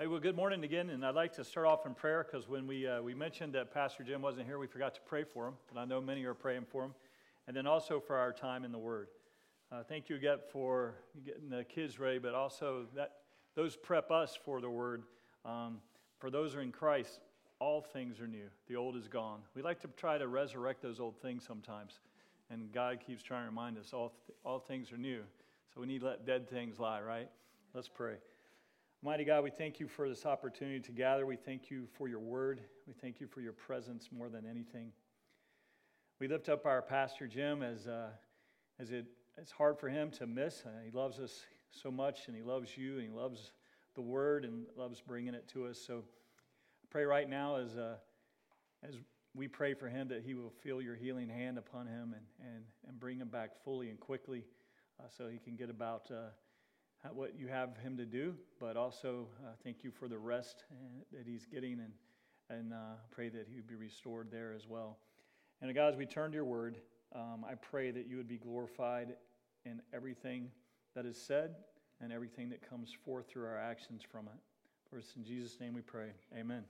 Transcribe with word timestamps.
Hey, 0.00 0.06
well, 0.06 0.20
good 0.20 0.36
morning 0.36 0.62
again, 0.62 0.90
and 0.90 1.04
I'd 1.04 1.16
like 1.16 1.32
to 1.32 1.44
start 1.44 1.66
off 1.66 1.84
in 1.84 1.92
prayer 1.92 2.24
because 2.24 2.48
when 2.48 2.68
we, 2.68 2.86
uh, 2.86 3.02
we 3.02 3.14
mentioned 3.14 3.52
that 3.54 3.74
Pastor 3.74 4.04
Jim 4.04 4.22
wasn't 4.22 4.46
here, 4.46 4.56
we 4.56 4.68
forgot 4.68 4.94
to 4.94 5.00
pray 5.00 5.24
for 5.24 5.48
him, 5.48 5.54
but 5.66 5.80
I 5.80 5.86
know 5.86 6.00
many 6.00 6.24
are 6.24 6.34
praying 6.34 6.66
for 6.70 6.84
him, 6.84 6.94
and 7.48 7.56
then 7.56 7.66
also 7.66 7.98
for 7.98 8.14
our 8.14 8.32
time 8.32 8.64
in 8.64 8.70
the 8.70 8.78
Word. 8.78 9.08
Uh, 9.72 9.82
thank 9.82 10.08
you 10.08 10.14
again 10.14 10.38
for 10.52 10.94
getting 11.26 11.50
the 11.50 11.64
kids 11.64 11.98
ready, 11.98 12.20
but 12.20 12.32
also 12.32 12.86
that 12.94 13.10
those 13.56 13.74
prep 13.74 14.12
us 14.12 14.38
for 14.44 14.60
the 14.60 14.70
Word. 14.70 15.02
Um, 15.44 15.78
for 16.20 16.30
those 16.30 16.52
who 16.52 16.60
are 16.60 16.62
in 16.62 16.70
Christ, 16.70 17.18
all 17.58 17.80
things 17.80 18.20
are 18.20 18.28
new. 18.28 18.46
The 18.68 18.76
old 18.76 18.94
is 18.94 19.08
gone. 19.08 19.40
We 19.56 19.62
like 19.62 19.80
to 19.80 19.88
try 19.96 20.16
to 20.16 20.28
resurrect 20.28 20.80
those 20.80 21.00
old 21.00 21.20
things 21.20 21.42
sometimes, 21.44 21.98
and 22.50 22.70
God 22.70 23.00
keeps 23.04 23.24
trying 23.24 23.42
to 23.42 23.48
remind 23.48 23.76
us 23.76 23.92
all, 23.92 24.12
th- 24.28 24.38
all 24.44 24.60
things 24.60 24.92
are 24.92 24.96
new. 24.96 25.24
So 25.74 25.80
we 25.80 25.88
need 25.88 26.02
to 26.02 26.06
let 26.06 26.24
dead 26.24 26.48
things 26.48 26.78
lie, 26.78 27.00
right? 27.00 27.28
Let's 27.74 27.88
pray. 27.88 28.18
Mighty 29.00 29.24
God, 29.24 29.44
we 29.44 29.50
thank 29.50 29.78
you 29.78 29.86
for 29.86 30.08
this 30.08 30.26
opportunity 30.26 30.80
to 30.80 30.90
gather. 30.90 31.24
We 31.24 31.36
thank 31.36 31.70
you 31.70 31.86
for 31.96 32.08
your 32.08 32.18
word. 32.18 32.60
We 32.84 32.92
thank 32.92 33.20
you 33.20 33.28
for 33.28 33.40
your 33.40 33.52
presence 33.52 34.08
more 34.10 34.28
than 34.28 34.44
anything. 34.44 34.90
We 36.18 36.26
lift 36.26 36.48
up 36.48 36.66
our 36.66 36.82
pastor 36.82 37.28
Jim 37.28 37.62
as, 37.62 37.86
uh, 37.86 38.08
as 38.80 38.90
it, 38.90 39.06
it's 39.36 39.52
hard 39.52 39.78
for 39.78 39.88
him 39.88 40.10
to 40.18 40.26
miss. 40.26 40.64
Uh, 40.66 40.70
he 40.84 40.90
loves 40.90 41.20
us 41.20 41.46
so 41.70 41.92
much, 41.92 42.26
and 42.26 42.34
he 42.34 42.42
loves 42.42 42.76
you, 42.76 42.94
and 42.94 43.02
he 43.02 43.08
loves 43.08 43.52
the 43.94 44.00
word, 44.02 44.44
and 44.44 44.66
loves 44.76 45.00
bringing 45.00 45.32
it 45.34 45.46
to 45.52 45.66
us. 45.66 45.78
So 45.78 45.98
I 45.98 46.86
pray 46.90 47.04
right 47.04 47.30
now 47.30 47.54
as, 47.58 47.76
uh, 47.76 47.98
as 48.82 48.96
we 49.32 49.46
pray 49.46 49.74
for 49.74 49.88
him 49.88 50.08
that 50.08 50.24
he 50.24 50.34
will 50.34 50.50
feel 50.50 50.82
your 50.82 50.96
healing 50.96 51.28
hand 51.28 51.56
upon 51.56 51.86
him 51.86 52.16
and, 52.16 52.52
and, 52.52 52.64
and 52.88 52.98
bring 52.98 53.20
him 53.20 53.28
back 53.28 53.62
fully 53.62 53.90
and 53.90 54.00
quickly 54.00 54.44
uh, 54.98 55.04
so 55.16 55.28
he 55.28 55.38
can 55.38 55.54
get 55.54 55.70
about 55.70 56.10
uh, 56.10 56.30
what 57.12 57.38
you 57.38 57.46
have 57.48 57.76
him 57.78 57.96
to 57.96 58.04
do, 58.04 58.34
but 58.60 58.76
also 58.76 59.28
uh, 59.44 59.50
thank 59.62 59.84
you 59.84 59.90
for 59.90 60.08
the 60.08 60.18
rest 60.18 60.64
uh, 60.70 60.74
that 61.12 61.26
he's 61.26 61.46
getting 61.46 61.80
and, 61.80 61.92
and 62.50 62.72
uh, 62.72 62.96
pray 63.10 63.28
that 63.28 63.46
he 63.48 63.56
would 63.56 63.66
be 63.66 63.74
restored 63.74 64.28
there 64.30 64.52
as 64.54 64.66
well. 64.66 64.98
And 65.60 65.74
God, 65.74 65.92
as 65.92 65.96
we 65.96 66.06
turn 66.06 66.30
to 66.30 66.34
your 66.34 66.44
word, 66.44 66.78
um, 67.14 67.44
I 67.48 67.54
pray 67.54 67.90
that 67.90 68.06
you 68.06 68.16
would 68.16 68.28
be 68.28 68.36
glorified 68.36 69.14
in 69.64 69.80
everything 69.92 70.50
that 70.94 71.06
is 71.06 71.20
said 71.20 71.54
and 72.00 72.12
everything 72.12 72.48
that 72.50 72.68
comes 72.68 72.92
forth 73.04 73.28
through 73.28 73.46
our 73.46 73.58
actions 73.58 74.02
from 74.02 74.26
it. 74.26 74.38
For 74.88 74.98
it's 74.98 75.14
in 75.16 75.24
Jesus' 75.24 75.58
name 75.60 75.74
we 75.74 75.82
pray. 75.82 76.10
Amen. 76.36 76.64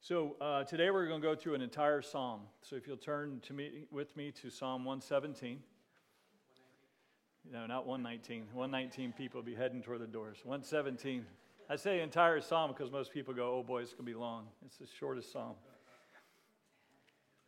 So 0.00 0.36
uh, 0.40 0.64
today 0.64 0.90
we're 0.90 1.06
going 1.06 1.22
to 1.22 1.26
go 1.26 1.34
through 1.34 1.54
an 1.54 1.62
entire 1.62 2.02
psalm. 2.02 2.40
So 2.60 2.76
if 2.76 2.86
you'll 2.86 2.96
turn 2.96 3.40
to 3.46 3.54
me 3.54 3.84
with 3.90 4.14
me 4.16 4.32
to 4.42 4.50
Psalm 4.50 4.84
117. 4.84 5.60
No, 7.50 7.66
not 7.66 7.86
119. 7.86 8.46
119 8.52 9.12
people 9.12 9.42
be 9.42 9.54
heading 9.54 9.82
toward 9.82 10.00
the 10.00 10.06
doors. 10.06 10.38
117. 10.44 11.26
I 11.68 11.76
say 11.76 12.00
entire 12.00 12.40
psalm 12.40 12.72
because 12.72 12.90
most 12.90 13.12
people 13.12 13.34
go, 13.34 13.58
oh 13.58 13.62
boy, 13.62 13.82
it's 13.82 13.92
going 13.92 14.06
to 14.06 14.12
be 14.12 14.18
long. 14.18 14.46
It's 14.64 14.78
the 14.78 14.86
shortest 14.86 15.32
psalm. 15.32 15.54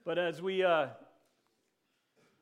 But 0.05 0.19
as 0.19 0.41
we, 0.41 0.63
uh, 0.63 0.89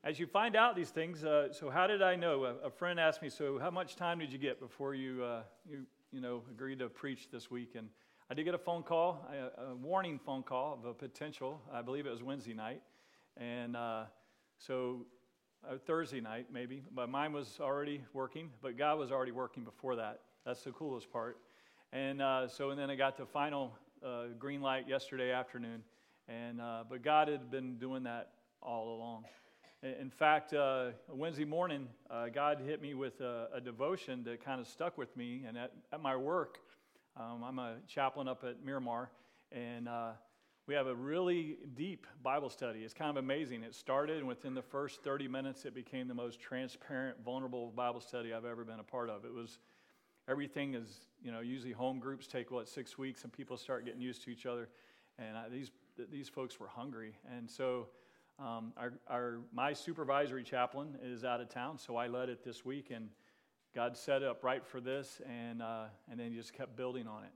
as 0.03 0.19
you 0.19 0.27
find 0.27 0.57
out 0.57 0.77
these 0.77 0.91
things, 0.91 1.25
uh, 1.25 1.53
so 1.53 1.71
how 1.71 1.87
did 1.87 2.03
I 2.03 2.17
know? 2.17 2.45
A, 2.45 2.67
a, 2.67 2.71
friend 2.71 3.01
asked 3.01 3.23
me, 3.23 3.31
so 3.31 3.59
how 3.59 3.71
much 3.71 3.97
time 3.97 4.19
did 4.19 4.33
you 4.33 4.39
get 4.39 4.61
before 4.61 4.95
you, 4.95 5.25
uh, 5.25 5.43
you, 5.69 5.87
you 6.13 6.21
know, 6.21 6.43
agreed 6.51 6.81
to 6.81 6.89
preach 6.89 7.31
this 7.31 7.51
week? 7.51 7.75
And 7.77 7.89
I 8.31 8.35
did 8.35 8.45
get 8.45 8.55
a 8.55 8.59
phone 8.59 8.83
call, 8.83 9.27
a, 9.57 9.71
a 9.71 9.75
warning 9.77 10.19
phone 10.19 10.43
call 10.43 10.75
of 10.75 10.85
a 10.85 10.93
potential. 10.93 11.61
I 11.73 11.83
believe 11.83 12.07
it 12.07 12.11
was 12.11 12.23
Wednesday 12.23 12.55
night, 12.55 12.83
and 13.37 13.77
uh, 13.77 14.05
so 14.59 15.07
Thursday 15.87 16.21
night, 16.21 16.47
maybe, 16.53 16.83
but 16.95 17.09
mine 17.09 17.33
was 17.33 17.59
already 17.61 18.03
working, 18.13 18.51
but 18.63 18.77
God 18.77 18.99
was 18.99 19.11
already 19.11 19.33
working 19.33 19.65
before 19.65 19.97
that. 19.97 20.21
That's 20.45 20.63
the 20.63 20.73
coolest 20.73 21.11
part. 21.13 21.39
And 21.93 22.21
uh, 22.21 22.49
so, 22.49 22.71
and 22.71 22.79
then 22.79 22.91
I 22.91 22.97
got 22.97 23.17
the 23.17 23.27
final 23.27 23.77
uh, 24.05 24.25
green 24.39 24.61
light 24.61 24.89
yesterday 24.89 25.33
afternoon. 25.33 25.83
And, 26.29 26.61
uh, 26.61 26.85
but 26.89 27.03
God 27.03 27.29
had 27.29 27.51
been 27.51 27.77
doing 27.77 28.03
that 28.05 28.31
all 28.63 28.97
along. 28.97 29.25
In 29.83 30.11
fact, 30.11 30.55
uh, 30.55 30.91
Wednesday 31.09 31.45
morning, 31.45 31.89
uh, 32.11 32.29
God 32.29 32.61
hit 32.65 32.81
me 32.81 32.95
with 32.95 33.21
a, 33.21 33.49
a, 33.55 33.61
devotion 33.61 34.25
that 34.25 34.43
kind 34.43 34.59
of 34.61 34.67
stuck 34.67 34.97
with 34.97 35.15
me. 35.17 35.45
And 35.47 35.59
at, 35.59 35.73
at 35.93 36.01
my 36.01 36.17
work, 36.17 36.59
um, 37.19 37.45
I'm 37.45 37.59
a 37.59 37.77
chaplain 37.87 38.27
up 38.27 38.45
at 38.45 38.65
Miramar, 38.65 39.11
and 39.53 39.89
we 40.67 40.75
have 40.75 40.87
a 40.87 40.95
really 40.95 41.59
deep 41.75 42.07
Bible 42.23 42.49
study. 42.49 42.81
It's 42.81 42.95
kind 42.95 43.11
of 43.11 43.23
amazing. 43.23 43.63
It 43.63 43.75
started, 43.75 44.19
and 44.19 44.27
within 44.27 44.55
the 44.55 44.63
first 44.63 45.03
30 45.03 45.29
minutes, 45.29 45.67
it 45.67 45.75
became 45.75 46.09
the 46.09 46.15
most 46.15 46.41
transparent, 46.41 47.23
vulnerable 47.23 47.71
Bible 47.71 48.01
study 48.01 48.33
I've 48.33 48.47
ever 48.47 48.65
been 48.65 48.81
a 48.81 48.85
part 48.85 49.11
of. 49.11 49.27
It 49.27 49.35
was 49.35 49.59
everything 50.27 50.75
is, 50.75 51.01
you 51.23 51.31
know, 51.31 51.41
usually 51.41 51.73
home 51.73 51.99
groups 51.99 52.27
take, 52.27 52.51
what, 52.51 52.67
six 52.67 52.97
weeks, 52.97 53.25
and 53.25 53.33
people 53.33 53.59
start 53.59 53.85
getting 53.85 54.01
used 54.01 54.23
to 54.25 54.31
each 54.31 54.47
other. 54.47 54.71
And 55.19 55.37
I, 55.37 55.49
these, 55.51 55.71
these 56.11 56.31
folks 56.31 56.59
were 56.59 56.69
hungry. 56.69 57.15
And 57.37 57.49
so, 57.49 57.89
um, 58.39 58.73
our, 58.79 58.95
our, 59.09 59.41
my 59.53 59.75
supervisory 59.75 60.43
chaplain 60.43 60.97
is 61.03 61.25
out 61.25 61.41
of 61.41 61.51
town, 61.51 61.79
so 61.79 61.97
I 61.97 62.09
led 62.09 62.29
it 62.31 62.43
this 62.43 62.65
week, 62.65 62.91
and 62.91 63.11
God 63.75 63.97
set 63.97 64.23
it 64.23 64.29
up 64.29 64.43
right 64.43 64.65
for 64.65 64.81
this, 64.81 65.21
and, 65.29 65.63
uh, 65.63 65.85
and 66.11 66.19
then 66.19 66.31
he 66.31 66.37
just 66.37 66.53
kept 66.53 66.75
building 66.75 67.07
on 67.07 67.23
it. 67.25 67.31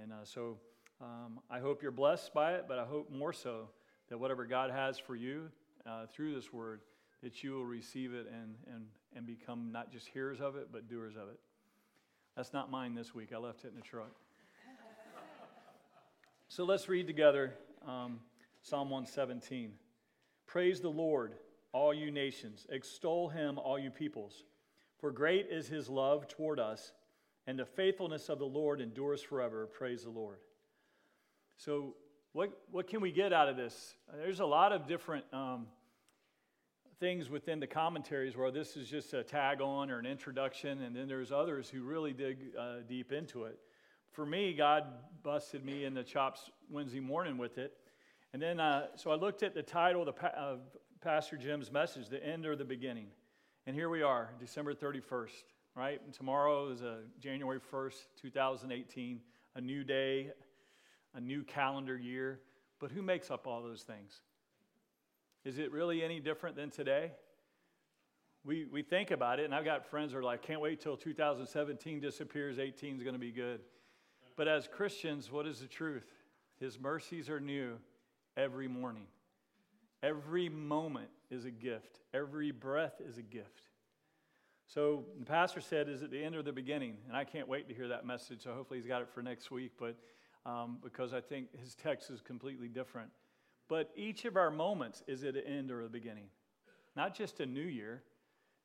And 0.00 0.12
uh, 0.12 0.24
so, 0.24 0.56
um, 1.00 1.40
I 1.50 1.60
hope 1.60 1.82
you're 1.82 1.92
blessed 1.92 2.34
by 2.34 2.54
it, 2.54 2.66
but 2.68 2.78
I 2.78 2.84
hope 2.84 3.10
more 3.10 3.32
so 3.32 3.68
that 4.10 4.18
whatever 4.18 4.44
God 4.44 4.70
has 4.70 4.98
for 4.98 5.16
you 5.16 5.48
uh, 5.86 6.06
through 6.12 6.34
this 6.34 6.52
word, 6.52 6.80
that 7.22 7.42
you 7.42 7.52
will 7.52 7.64
receive 7.64 8.12
it 8.12 8.26
and, 8.30 8.54
and, 8.74 8.84
and 9.16 9.26
become 9.26 9.70
not 9.72 9.90
just 9.90 10.08
hearers 10.08 10.40
of 10.40 10.56
it, 10.56 10.68
but 10.70 10.88
doers 10.88 11.14
of 11.16 11.28
it. 11.28 11.40
That's 12.36 12.52
not 12.52 12.70
mine 12.70 12.94
this 12.94 13.14
week. 13.14 13.30
I 13.34 13.38
left 13.38 13.64
it 13.64 13.68
in 13.68 13.76
the 13.76 13.82
truck. 13.82 14.10
so 16.48 16.64
let's 16.64 16.88
read 16.88 17.06
together 17.06 17.54
um, 17.86 18.20
Psalm 18.62 18.90
117. 18.90 19.72
Praise 20.46 20.80
the 20.80 20.90
Lord, 20.90 21.34
all 21.72 21.94
you 21.94 22.10
nations. 22.10 22.66
Extol 22.70 23.28
him, 23.28 23.58
all 23.58 23.78
you 23.78 23.90
peoples. 23.90 24.44
For 24.98 25.10
great 25.10 25.46
is 25.50 25.66
his 25.66 25.88
love 25.88 26.28
toward 26.28 26.60
us, 26.60 26.92
and 27.46 27.58
the 27.58 27.64
faithfulness 27.64 28.28
of 28.28 28.38
the 28.38 28.44
Lord 28.44 28.82
endures 28.82 29.22
forever. 29.22 29.66
Praise 29.66 30.02
the 30.02 30.10
Lord. 30.10 30.38
So, 31.64 31.94
what, 32.32 32.58
what 32.70 32.88
can 32.88 33.02
we 33.02 33.12
get 33.12 33.34
out 33.34 33.50
of 33.50 33.56
this? 33.58 33.94
There's 34.16 34.40
a 34.40 34.46
lot 34.46 34.72
of 34.72 34.86
different 34.86 35.26
um, 35.30 35.66
things 36.98 37.28
within 37.28 37.60
the 37.60 37.66
commentaries 37.66 38.34
where 38.34 38.50
this 38.50 38.78
is 38.78 38.88
just 38.88 39.12
a 39.12 39.22
tag 39.22 39.60
on 39.60 39.90
or 39.90 39.98
an 39.98 40.06
introduction, 40.06 40.80
and 40.80 40.96
then 40.96 41.06
there's 41.06 41.30
others 41.30 41.68
who 41.68 41.82
really 41.82 42.14
dig 42.14 42.38
uh, 42.58 42.76
deep 42.88 43.12
into 43.12 43.44
it. 43.44 43.58
For 44.10 44.24
me, 44.24 44.54
God 44.54 44.84
busted 45.22 45.62
me 45.62 45.84
in 45.84 45.92
the 45.92 46.02
chops 46.02 46.50
Wednesday 46.70 46.98
morning 46.98 47.36
with 47.36 47.58
it. 47.58 47.74
And 48.32 48.40
then, 48.40 48.58
uh, 48.58 48.86
so 48.96 49.10
I 49.10 49.16
looked 49.16 49.42
at 49.42 49.54
the 49.54 49.62
title 49.62 50.00
of, 50.00 50.06
the, 50.06 50.60
Pastor 51.02 51.36
Jim's 51.36 51.70
message, 51.70 52.08
The 52.08 52.24
End 52.24 52.46
or 52.46 52.56
the 52.56 52.64
Beginning. 52.64 53.08
And 53.66 53.76
here 53.76 53.90
we 53.90 54.00
are, 54.00 54.30
December 54.38 54.72
31st, 54.72 55.44
right? 55.76 56.00
And 56.06 56.14
tomorrow 56.14 56.70
is 56.70 56.80
uh, 56.80 57.00
January 57.18 57.60
1st, 57.60 57.96
2018, 58.22 59.20
a 59.56 59.60
new 59.60 59.84
day, 59.84 60.30
a 61.14 61.20
new 61.20 61.42
calendar 61.42 61.96
year. 61.96 62.40
But 62.78 62.90
who 62.90 63.02
makes 63.02 63.30
up 63.30 63.46
all 63.46 63.62
those 63.62 63.82
things? 63.82 64.22
Is 65.44 65.58
it 65.58 65.72
really 65.72 66.02
any 66.02 66.20
different 66.20 66.56
than 66.56 66.70
today? 66.70 67.12
We, 68.44 68.66
we 68.66 68.82
think 68.82 69.10
about 69.10 69.38
it, 69.38 69.44
and 69.44 69.54
I've 69.54 69.64
got 69.64 69.86
friends 69.86 70.12
who 70.12 70.18
are 70.18 70.22
like, 70.22 70.42
can't 70.42 70.60
wait 70.60 70.80
till 70.80 70.96
2017 70.96 72.00
disappears, 72.00 72.58
18 72.58 72.96
is 72.96 73.02
going 73.02 73.14
to 73.14 73.20
be 73.20 73.32
good. 73.32 73.60
But 74.36 74.48
as 74.48 74.66
Christians, 74.66 75.30
what 75.30 75.46
is 75.46 75.60
the 75.60 75.66
truth? 75.66 76.06
His 76.58 76.80
mercies 76.80 77.28
are 77.28 77.40
new 77.40 77.76
every 78.36 78.68
morning. 78.68 79.06
Every 80.02 80.48
moment 80.48 81.10
is 81.30 81.44
a 81.44 81.50
gift, 81.50 82.00
every 82.14 82.50
breath 82.50 83.00
is 83.06 83.18
a 83.18 83.22
gift. 83.22 83.68
So 84.66 85.04
the 85.18 85.26
pastor 85.26 85.60
said, 85.60 85.88
Is 85.88 86.02
it 86.02 86.10
the 86.10 86.22
end 86.22 86.36
or 86.36 86.42
the 86.42 86.52
beginning? 86.52 86.96
And 87.08 87.16
I 87.16 87.24
can't 87.24 87.48
wait 87.48 87.68
to 87.68 87.74
hear 87.74 87.88
that 87.88 88.06
message, 88.06 88.42
so 88.44 88.54
hopefully 88.54 88.78
he's 88.78 88.86
got 88.86 89.02
it 89.02 89.08
for 89.12 89.20
next 89.20 89.50
week. 89.50 89.72
But 89.78 89.96
um, 90.46 90.78
because 90.82 91.12
I 91.12 91.20
think 91.20 91.48
his 91.58 91.74
text 91.74 92.10
is 92.10 92.20
completely 92.20 92.68
different. 92.68 93.10
But 93.68 93.90
each 93.94 94.24
of 94.24 94.36
our 94.36 94.50
moments 94.50 95.02
is 95.06 95.22
at 95.24 95.36
an 95.36 95.44
end 95.46 95.70
or 95.70 95.82
a 95.82 95.88
beginning, 95.88 96.26
not 96.96 97.14
just 97.14 97.40
a 97.40 97.46
new 97.46 97.60
year. 97.60 98.02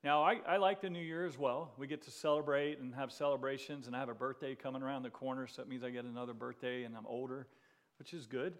Now, 0.02 0.22
I, 0.22 0.40
I, 0.46 0.56
like 0.56 0.80
the 0.80 0.90
new 0.90 1.02
year 1.02 1.26
as 1.26 1.38
well. 1.38 1.72
We 1.78 1.86
get 1.86 2.02
to 2.02 2.10
celebrate 2.10 2.78
and 2.78 2.94
have 2.94 3.10
celebrations, 3.12 3.86
and 3.86 3.96
I 3.96 4.00
have 4.00 4.08
a 4.08 4.14
birthday 4.14 4.54
coming 4.54 4.82
around 4.82 5.02
the 5.02 5.10
corner, 5.10 5.46
so 5.46 5.62
that 5.62 5.68
means 5.68 5.82
I 5.82 5.90
get 5.90 6.04
another 6.04 6.34
birthday 6.34 6.84
and 6.84 6.96
I'm 6.96 7.06
older, 7.06 7.46
which 7.98 8.14
is 8.14 8.26
good. 8.26 8.54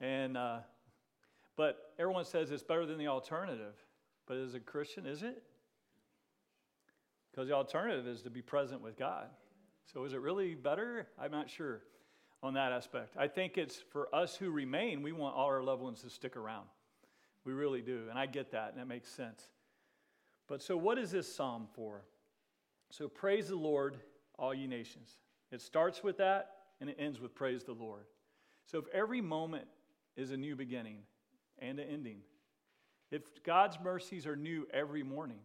And, 0.00 0.36
uh, 0.36 0.58
but 1.56 1.92
everyone 1.98 2.24
says 2.24 2.50
it's 2.50 2.62
better 2.62 2.86
than 2.86 2.98
the 2.98 3.08
alternative. 3.08 3.74
But 4.26 4.38
as 4.38 4.54
a 4.54 4.60
Christian, 4.60 5.06
is 5.06 5.22
it? 5.22 5.42
Because 7.30 7.48
the 7.48 7.54
alternative 7.54 8.06
is 8.06 8.22
to 8.22 8.30
be 8.30 8.42
present 8.42 8.80
with 8.80 8.96
God. 8.96 9.28
So 9.92 10.04
is 10.04 10.12
it 10.12 10.20
really 10.20 10.54
better? 10.54 11.08
I'm 11.18 11.30
not 11.30 11.48
sure 11.48 11.82
on 12.42 12.54
that 12.54 12.72
aspect. 12.72 13.16
I 13.18 13.28
think 13.28 13.58
it's 13.58 13.82
for 13.90 14.14
us 14.14 14.36
who 14.36 14.50
remain, 14.50 15.02
we 15.02 15.12
want 15.12 15.34
all 15.34 15.46
our 15.46 15.62
loved 15.62 15.82
ones 15.82 16.02
to 16.02 16.10
stick 16.10 16.36
around. 16.36 16.66
We 17.44 17.52
really 17.52 17.82
do. 17.82 18.04
And 18.10 18.18
I 18.18 18.26
get 18.26 18.52
that, 18.52 18.70
and 18.70 18.80
that 18.80 18.86
makes 18.86 19.08
sense. 19.08 19.42
But 20.48 20.62
so, 20.62 20.76
what 20.76 20.98
is 20.98 21.10
this 21.10 21.32
psalm 21.32 21.68
for? 21.74 22.02
So, 22.90 23.08
praise 23.08 23.48
the 23.48 23.56
Lord, 23.56 23.96
all 24.38 24.54
you 24.54 24.68
nations. 24.68 25.18
It 25.50 25.60
starts 25.60 26.02
with 26.02 26.18
that 26.18 26.56
and 26.80 26.90
it 26.90 26.96
ends 26.98 27.20
with 27.20 27.34
praise 27.34 27.64
the 27.64 27.72
Lord. 27.72 28.04
So 28.66 28.78
if 28.78 28.86
every 28.92 29.20
moment 29.20 29.66
is 30.16 30.30
a 30.30 30.36
new 30.36 30.56
beginning 30.56 30.98
and 31.58 31.78
an 31.78 31.88
ending, 31.88 32.18
if 33.10 33.22
God's 33.44 33.78
mercies 33.82 34.26
are 34.26 34.36
new 34.36 34.66
every 34.72 35.02
morning, 35.02 35.38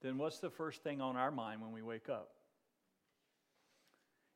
then 0.00 0.18
what's 0.18 0.38
the 0.38 0.50
first 0.50 0.82
thing 0.82 1.00
on 1.00 1.16
our 1.16 1.30
mind 1.30 1.60
when 1.60 1.72
we 1.72 1.82
wake 1.82 2.08
up? 2.08 2.30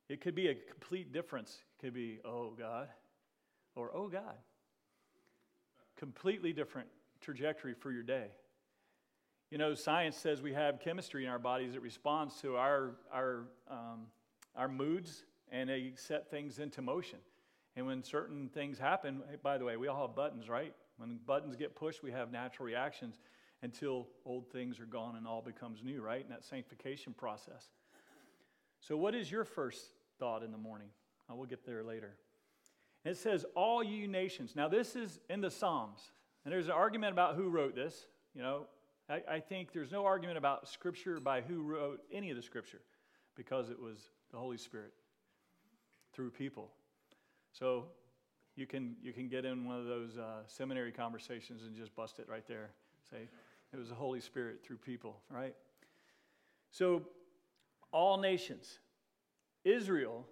It 0.09 0.21
could 0.21 0.33
be 0.33 0.47
a 0.47 0.55
complete 0.55 1.13
difference. 1.13 1.59
It 1.77 1.85
could 1.85 1.93
be, 1.93 2.19
oh 2.25 2.53
God, 2.57 2.89
or 3.75 3.91
oh 3.95 4.07
God. 4.07 4.35
Completely 5.95 6.51
different 6.51 6.87
trajectory 7.21 7.75
for 7.75 7.91
your 7.91 8.03
day. 8.03 8.27
You 9.51 9.57
know, 9.57 9.75
science 9.75 10.17
says 10.17 10.41
we 10.41 10.53
have 10.53 10.79
chemistry 10.79 11.25
in 11.25 11.29
our 11.29 11.39
bodies 11.39 11.73
that 11.73 11.81
responds 11.81 12.41
to 12.41 12.55
our, 12.55 12.95
our, 13.13 13.45
um, 13.69 14.07
our 14.55 14.67
moods 14.67 15.23
and 15.51 15.69
they 15.69 15.93
set 15.95 16.29
things 16.29 16.59
into 16.59 16.81
motion. 16.81 17.19
And 17.75 17.85
when 17.85 18.03
certain 18.03 18.49
things 18.49 18.77
happen, 18.77 19.21
by 19.43 19.57
the 19.57 19.65
way, 19.65 19.77
we 19.77 19.87
all 19.87 20.07
have 20.07 20.15
buttons, 20.15 20.49
right? 20.49 20.73
When 20.97 21.19
buttons 21.25 21.55
get 21.55 21.75
pushed, 21.75 22.03
we 22.03 22.11
have 22.11 22.31
natural 22.31 22.65
reactions 22.65 23.19
until 23.61 24.07
old 24.25 24.51
things 24.51 24.79
are 24.79 24.85
gone 24.85 25.15
and 25.15 25.27
all 25.27 25.41
becomes 25.41 25.83
new, 25.83 26.01
right? 26.01 26.21
In 26.21 26.29
that 26.29 26.43
sanctification 26.43 27.13
process. 27.13 27.69
So, 28.79 28.95
what 28.97 29.15
is 29.15 29.31
your 29.31 29.43
first 29.43 29.81
thought 30.19 30.43
in 30.43 30.51
the 30.51 30.57
morning? 30.57 30.89
I 31.29 31.33
will 31.33 31.45
get 31.45 31.65
there 31.65 31.83
later. 31.83 32.15
it 33.05 33.17
says, 33.17 33.45
All 33.55 33.83
you 33.83 34.07
nations. 34.07 34.55
Now, 34.55 34.67
this 34.67 34.95
is 34.95 35.19
in 35.29 35.41
the 35.41 35.51
Psalms. 35.51 36.11
And 36.45 36.53
there's 36.53 36.67
an 36.67 36.71
argument 36.71 37.11
about 37.13 37.35
who 37.35 37.49
wrote 37.49 37.75
this. 37.75 38.05
You 38.33 38.41
know, 38.41 38.67
I, 39.09 39.21
I 39.29 39.39
think 39.39 39.73
there's 39.73 39.91
no 39.91 40.05
argument 40.05 40.37
about 40.37 40.67
Scripture 40.67 41.19
by 41.19 41.41
who 41.41 41.63
wrote 41.63 42.01
any 42.11 42.29
of 42.29 42.37
the 42.37 42.43
Scripture 42.43 42.81
because 43.35 43.69
it 43.69 43.79
was 43.79 43.97
the 44.31 44.37
Holy 44.37 44.57
Spirit 44.57 44.93
through 46.13 46.31
people. 46.31 46.69
So 47.51 47.85
you 48.55 48.65
can, 48.65 48.95
you 49.01 49.13
can 49.13 49.27
get 49.27 49.45
in 49.45 49.65
one 49.65 49.79
of 49.79 49.85
those 49.85 50.17
uh, 50.17 50.43
seminary 50.47 50.91
conversations 50.91 51.63
and 51.63 51.75
just 51.75 51.95
bust 51.95 52.19
it 52.19 52.27
right 52.29 52.47
there. 52.47 52.71
Say, 53.09 53.27
it 53.73 53.77
was 53.77 53.89
the 53.89 53.95
Holy 53.95 54.19
Spirit 54.19 54.63
through 54.63 54.77
people, 54.77 55.21
right? 55.29 55.55
So, 56.71 57.03
all 57.91 58.17
nations, 58.17 58.79
Israel, 59.63 60.27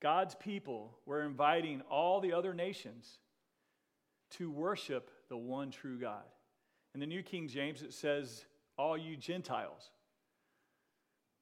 God's 0.00 0.34
people, 0.34 0.98
were 1.06 1.22
inviting 1.22 1.82
all 1.90 2.20
the 2.20 2.32
other 2.32 2.54
nations 2.54 3.18
to 4.32 4.50
worship 4.50 5.10
the 5.28 5.36
one 5.36 5.70
true 5.70 5.98
God. 5.98 6.24
In 6.94 7.00
the 7.00 7.06
New 7.06 7.22
King 7.22 7.48
James, 7.48 7.82
it 7.82 7.92
says, 7.92 8.44
All 8.76 8.96
you 8.96 9.16
Gentiles. 9.16 9.90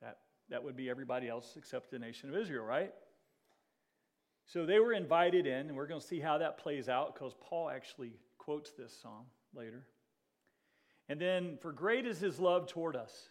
That, 0.02 0.18
that 0.48 0.62
would 0.62 0.76
be 0.76 0.88
everybody 0.88 1.28
else 1.28 1.54
except 1.56 1.90
the 1.90 1.98
nation 1.98 2.28
of 2.28 2.36
Israel, 2.36 2.64
right? 2.64 2.92
So 4.46 4.66
they 4.66 4.80
were 4.80 4.92
invited 4.92 5.46
in, 5.46 5.68
and 5.68 5.76
we're 5.76 5.86
going 5.86 6.00
to 6.00 6.06
see 6.06 6.20
how 6.20 6.38
that 6.38 6.58
plays 6.58 6.88
out 6.88 7.14
because 7.14 7.34
Paul 7.40 7.70
actually 7.70 8.12
quotes 8.38 8.72
this 8.72 8.92
psalm 9.00 9.26
later. 9.54 9.84
And 11.08 11.20
then, 11.20 11.58
for 11.60 11.72
great 11.72 12.06
is 12.06 12.20
his 12.20 12.38
love 12.38 12.66
toward 12.66 12.96
us. 12.96 13.28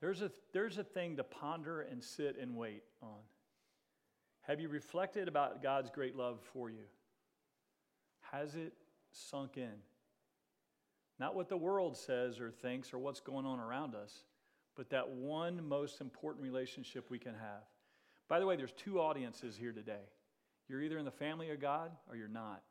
There's 0.00 0.22
a, 0.22 0.30
there's 0.52 0.78
a 0.78 0.84
thing 0.84 1.16
to 1.16 1.24
ponder 1.24 1.80
and 1.80 2.02
sit 2.02 2.36
and 2.40 2.56
wait 2.56 2.82
on. 3.02 3.18
Have 4.42 4.60
you 4.60 4.68
reflected 4.68 5.28
about 5.28 5.62
God's 5.62 5.90
great 5.90 6.16
love 6.16 6.38
for 6.52 6.70
you? 6.70 6.84
Has 8.32 8.54
it 8.54 8.72
sunk 9.10 9.56
in? 9.56 9.74
Not 11.18 11.34
what 11.34 11.48
the 11.48 11.56
world 11.56 11.96
says 11.96 12.38
or 12.40 12.50
thinks 12.50 12.94
or 12.94 12.98
what's 12.98 13.20
going 13.20 13.44
on 13.44 13.58
around 13.58 13.94
us, 13.94 14.22
but 14.76 14.90
that 14.90 15.08
one 15.08 15.66
most 15.68 16.00
important 16.00 16.42
relationship 16.44 17.10
we 17.10 17.18
can 17.18 17.34
have. 17.34 17.64
By 18.28 18.38
the 18.38 18.46
way, 18.46 18.56
there's 18.56 18.72
two 18.72 19.00
audiences 19.00 19.56
here 19.56 19.72
today. 19.72 20.06
You're 20.68 20.82
either 20.82 20.98
in 20.98 21.04
the 21.04 21.10
family 21.10 21.50
of 21.50 21.60
God 21.60 21.90
or 22.08 22.16
you're 22.16 22.28
not. 22.28 22.62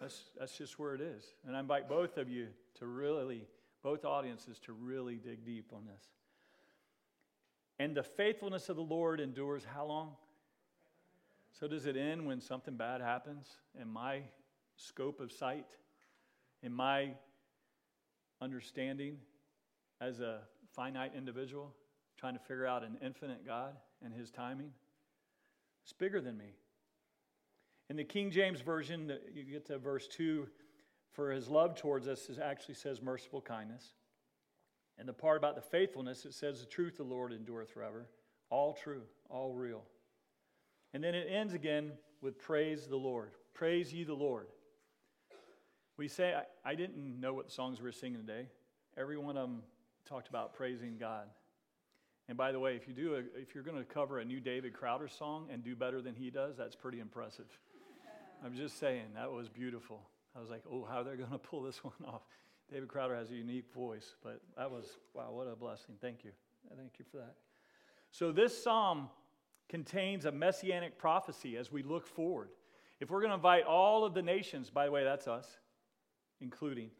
That's, 0.00 0.20
that's 0.38 0.58
just 0.58 0.78
where 0.78 0.94
it 0.94 1.00
is. 1.00 1.24
And 1.46 1.56
I 1.56 1.60
invite 1.60 1.88
both 1.88 2.18
of 2.18 2.28
you 2.28 2.48
to 2.78 2.86
really, 2.86 3.46
both 3.82 4.04
audiences, 4.04 4.58
to 4.60 4.72
really 4.72 5.16
dig 5.16 5.46
deep 5.46 5.72
on 5.72 5.86
this. 5.86 6.04
And 7.78 7.96
the 7.96 8.02
faithfulness 8.02 8.68
of 8.68 8.76
the 8.76 8.82
Lord 8.82 9.20
endures 9.20 9.64
how 9.64 9.86
long? 9.86 10.12
So, 11.58 11.68
does 11.68 11.86
it 11.86 11.96
end 11.96 12.26
when 12.26 12.40
something 12.40 12.76
bad 12.76 13.00
happens 13.00 13.48
in 13.80 13.88
my 13.88 14.22
scope 14.76 15.20
of 15.20 15.30
sight, 15.30 15.66
in 16.62 16.72
my 16.72 17.10
understanding 18.40 19.18
as 20.00 20.20
a 20.20 20.40
finite 20.72 21.12
individual, 21.16 21.72
trying 22.16 22.34
to 22.34 22.40
figure 22.40 22.66
out 22.66 22.82
an 22.82 22.96
infinite 23.02 23.46
God 23.46 23.76
and 24.04 24.12
His 24.12 24.30
timing? 24.30 24.70
It's 25.84 25.92
bigger 25.92 26.20
than 26.20 26.36
me. 26.36 26.56
In 27.90 27.96
the 27.96 28.04
King 28.04 28.30
James 28.30 28.60
Version, 28.60 29.12
you 29.32 29.44
get 29.44 29.66
to 29.66 29.78
verse 29.78 30.08
2 30.08 30.46
for 31.14 31.30
his 31.30 31.48
love 31.48 31.76
towards 31.76 32.08
us 32.08 32.28
it 32.28 32.38
actually 32.40 32.74
says 32.74 33.00
merciful 33.00 33.40
kindness. 33.40 33.92
And 34.98 35.08
the 35.08 35.12
part 35.12 35.36
about 35.36 35.56
the 35.56 35.62
faithfulness, 35.62 36.24
it 36.24 36.34
says 36.34 36.60
the 36.60 36.66
truth 36.66 37.00
of 37.00 37.08
the 37.08 37.14
Lord 37.14 37.32
endureth 37.32 37.70
forever. 37.70 38.06
All 38.50 38.72
true, 38.72 39.02
all 39.28 39.52
real. 39.52 39.82
And 40.92 41.02
then 41.02 41.14
it 41.14 41.26
ends 41.28 41.54
again 41.54 41.92
with 42.20 42.38
praise 42.38 42.86
the 42.86 42.96
Lord. 42.96 43.32
Praise 43.52 43.92
ye 43.92 44.04
the 44.04 44.14
Lord. 44.14 44.46
We 45.96 46.08
say, 46.08 46.34
I, 46.34 46.70
I 46.70 46.74
didn't 46.74 47.20
know 47.20 47.34
what 47.34 47.46
the 47.46 47.52
songs 47.52 47.78
we 47.78 47.84
were 47.84 47.92
singing 47.92 48.20
today. 48.20 48.48
Every 48.96 49.16
one 49.18 49.36
of 49.36 49.48
them 49.48 49.62
talked 50.08 50.28
about 50.28 50.54
praising 50.54 50.96
God. 50.98 51.26
And 52.28 52.38
by 52.38 52.52
the 52.52 52.60
way, 52.60 52.74
if 52.74 52.88
you 52.88 52.94
do, 52.94 53.14
a, 53.16 53.18
if 53.40 53.54
you're 53.54 53.64
going 53.64 53.76
to 53.76 53.84
cover 53.84 54.18
a 54.18 54.24
new 54.24 54.40
David 54.40 54.72
Crowder 54.72 55.08
song 55.08 55.48
and 55.52 55.62
do 55.62 55.76
better 55.76 56.00
than 56.00 56.14
he 56.14 56.30
does, 56.30 56.56
that's 56.56 56.74
pretty 56.74 57.00
impressive. 57.00 57.46
I'm 58.44 58.54
just 58.54 58.78
saying, 58.78 59.04
that 59.14 59.30
was 59.30 59.48
beautiful. 59.48 60.00
I 60.36 60.40
was 60.40 60.50
like, 60.50 60.62
oh, 60.70 60.86
how 60.88 61.02
they're 61.02 61.16
they 61.16 61.22
going 61.22 61.32
to 61.32 61.38
pull 61.38 61.62
this 61.62 61.78
one 61.84 61.94
off? 62.06 62.22
David 62.72 62.88
Crowder 62.88 63.14
has 63.14 63.30
a 63.30 63.34
unique 63.34 63.72
voice, 63.72 64.16
but 64.22 64.40
that 64.56 64.70
was, 64.70 64.84
wow, 65.12 65.30
what 65.30 65.46
a 65.46 65.56
blessing. 65.56 65.96
Thank 66.00 66.24
you. 66.24 66.30
Thank 66.76 66.98
you 66.98 67.04
for 67.10 67.18
that. 67.18 67.34
So, 68.10 68.32
this 68.32 68.62
psalm 68.62 69.08
contains 69.68 70.24
a 70.24 70.32
messianic 70.32 70.98
prophecy 70.98 71.56
as 71.56 71.70
we 71.70 71.82
look 71.82 72.06
forward. 72.06 72.48
If 73.00 73.10
we're 73.10 73.20
going 73.20 73.30
to 73.30 73.36
invite 73.36 73.64
all 73.64 74.04
of 74.04 74.14
the 74.14 74.22
nations, 74.22 74.70
by 74.70 74.86
the 74.86 74.92
way, 74.92 75.04
that's 75.04 75.26
us, 75.26 75.46
including, 76.40 76.90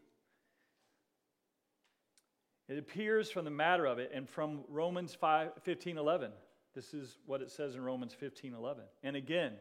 it 2.67 2.77
appears 2.77 3.31
from 3.31 3.45
the 3.45 3.51
matter 3.51 3.85
of 3.85 3.99
it 3.99 4.11
and 4.13 4.29
from 4.29 4.61
Romans 4.69 5.13
5, 5.15 5.51
15 5.61 5.97
11. 5.97 6.31
This 6.73 6.93
is 6.93 7.17
what 7.25 7.41
it 7.41 7.49
says 7.49 7.75
in 7.75 7.81
Romans 7.81 8.13
15 8.13 8.53
11. 8.53 8.83
And 9.03 9.15
again, 9.15 9.53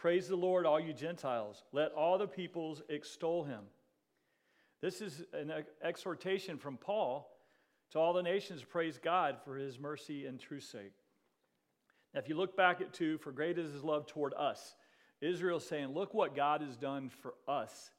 Praise 0.00 0.28
the 0.28 0.36
Lord, 0.36 0.64
all 0.64 0.80
you 0.80 0.94
Gentiles. 0.94 1.62
Let 1.72 1.92
all 1.92 2.16
the 2.16 2.26
peoples 2.26 2.80
extol 2.88 3.44
him. 3.44 3.60
This 4.80 5.02
is 5.02 5.24
an 5.34 5.52
exhortation 5.82 6.56
from 6.56 6.78
Paul 6.78 7.30
to 7.90 7.98
all 7.98 8.12
the 8.12 8.22
nations 8.22 8.62
praise 8.62 8.98
God 9.02 9.36
for 9.44 9.56
his 9.56 9.78
mercy 9.78 10.26
and 10.26 10.40
truth's 10.40 10.68
sake. 10.68 10.92
Now, 12.14 12.20
if 12.20 12.28
you 12.28 12.36
look 12.36 12.56
back 12.56 12.80
at 12.80 12.92
2, 12.92 13.18
for 13.18 13.30
great 13.30 13.58
is 13.58 13.72
his 13.72 13.84
love 13.84 14.06
toward 14.06 14.32
us, 14.34 14.74
Israel 15.20 15.60
saying, 15.60 15.88
Look 15.88 16.14
what 16.14 16.34
God 16.34 16.62
has 16.62 16.76
done 16.76 17.10
for 17.10 17.34
us. 17.46 17.90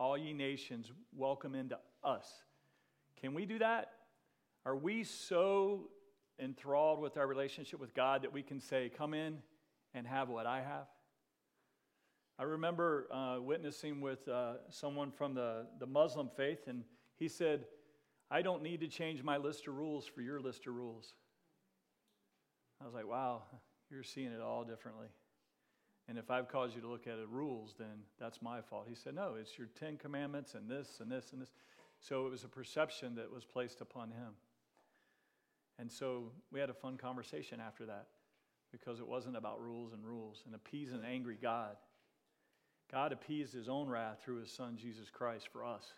All 0.00 0.16
ye 0.16 0.32
nations, 0.32 0.90
welcome 1.14 1.54
into 1.54 1.78
us. 2.02 2.26
Can 3.20 3.34
we 3.34 3.44
do 3.44 3.58
that? 3.58 3.90
Are 4.64 4.76
we 4.76 5.04
so 5.04 5.88
enthralled 6.38 7.00
with 7.00 7.16
our 7.16 7.26
relationship 7.26 7.78
with 7.78 7.94
God 7.94 8.22
that 8.22 8.32
we 8.32 8.42
can 8.42 8.60
say, 8.60 8.90
Come 8.96 9.12
in 9.12 9.38
and 9.92 10.06
have 10.06 10.30
what 10.30 10.46
I 10.46 10.62
have? 10.62 10.86
I 12.38 12.42
remember 12.42 13.06
uh, 13.12 13.40
witnessing 13.40 14.00
with 14.00 14.26
uh, 14.26 14.54
someone 14.68 15.12
from 15.12 15.34
the, 15.34 15.66
the 15.78 15.86
Muslim 15.86 16.28
faith, 16.36 16.66
and 16.66 16.82
he 17.16 17.28
said, 17.28 17.64
I 18.30 18.42
don't 18.42 18.62
need 18.62 18.80
to 18.80 18.88
change 18.88 19.22
my 19.22 19.36
list 19.36 19.68
of 19.68 19.76
rules 19.76 20.06
for 20.06 20.20
your 20.20 20.40
list 20.40 20.66
of 20.66 20.74
rules. 20.74 21.14
I 22.80 22.84
was 22.84 22.94
like, 22.94 23.08
wow, 23.08 23.42
you're 23.90 24.02
seeing 24.02 24.32
it 24.32 24.40
all 24.40 24.64
differently. 24.64 25.06
And 26.08 26.18
if 26.18 26.30
I've 26.30 26.48
caused 26.48 26.74
you 26.74 26.82
to 26.82 26.88
look 26.88 27.06
at 27.06 27.16
the 27.18 27.26
rules, 27.26 27.76
then 27.78 28.02
that's 28.18 28.42
my 28.42 28.60
fault. 28.60 28.86
He 28.88 28.94
said, 28.94 29.14
no, 29.14 29.36
it's 29.40 29.56
your 29.56 29.68
Ten 29.78 29.96
Commandments 29.96 30.54
and 30.54 30.68
this 30.68 30.98
and 31.00 31.10
this 31.10 31.32
and 31.32 31.40
this. 31.40 31.52
So 32.00 32.26
it 32.26 32.30
was 32.30 32.44
a 32.44 32.48
perception 32.48 33.14
that 33.14 33.32
was 33.32 33.44
placed 33.44 33.80
upon 33.80 34.10
him. 34.10 34.34
And 35.78 35.90
so 35.90 36.32
we 36.52 36.60
had 36.60 36.68
a 36.68 36.74
fun 36.74 36.96
conversation 36.96 37.60
after 37.60 37.86
that 37.86 38.08
because 38.70 39.00
it 39.00 39.06
wasn't 39.06 39.36
about 39.36 39.62
rules 39.62 39.92
and 39.92 40.04
rules 40.04 40.42
and 40.44 40.54
appease 40.54 40.92
an 40.92 41.04
angry 41.08 41.38
God. 41.40 41.76
God 42.90 43.12
appeased 43.12 43.52
his 43.52 43.68
own 43.68 43.88
wrath 43.88 44.18
through 44.24 44.40
his 44.40 44.50
son, 44.50 44.76
Jesus 44.76 45.10
Christ, 45.10 45.48
for 45.52 45.64
us. 45.64 45.92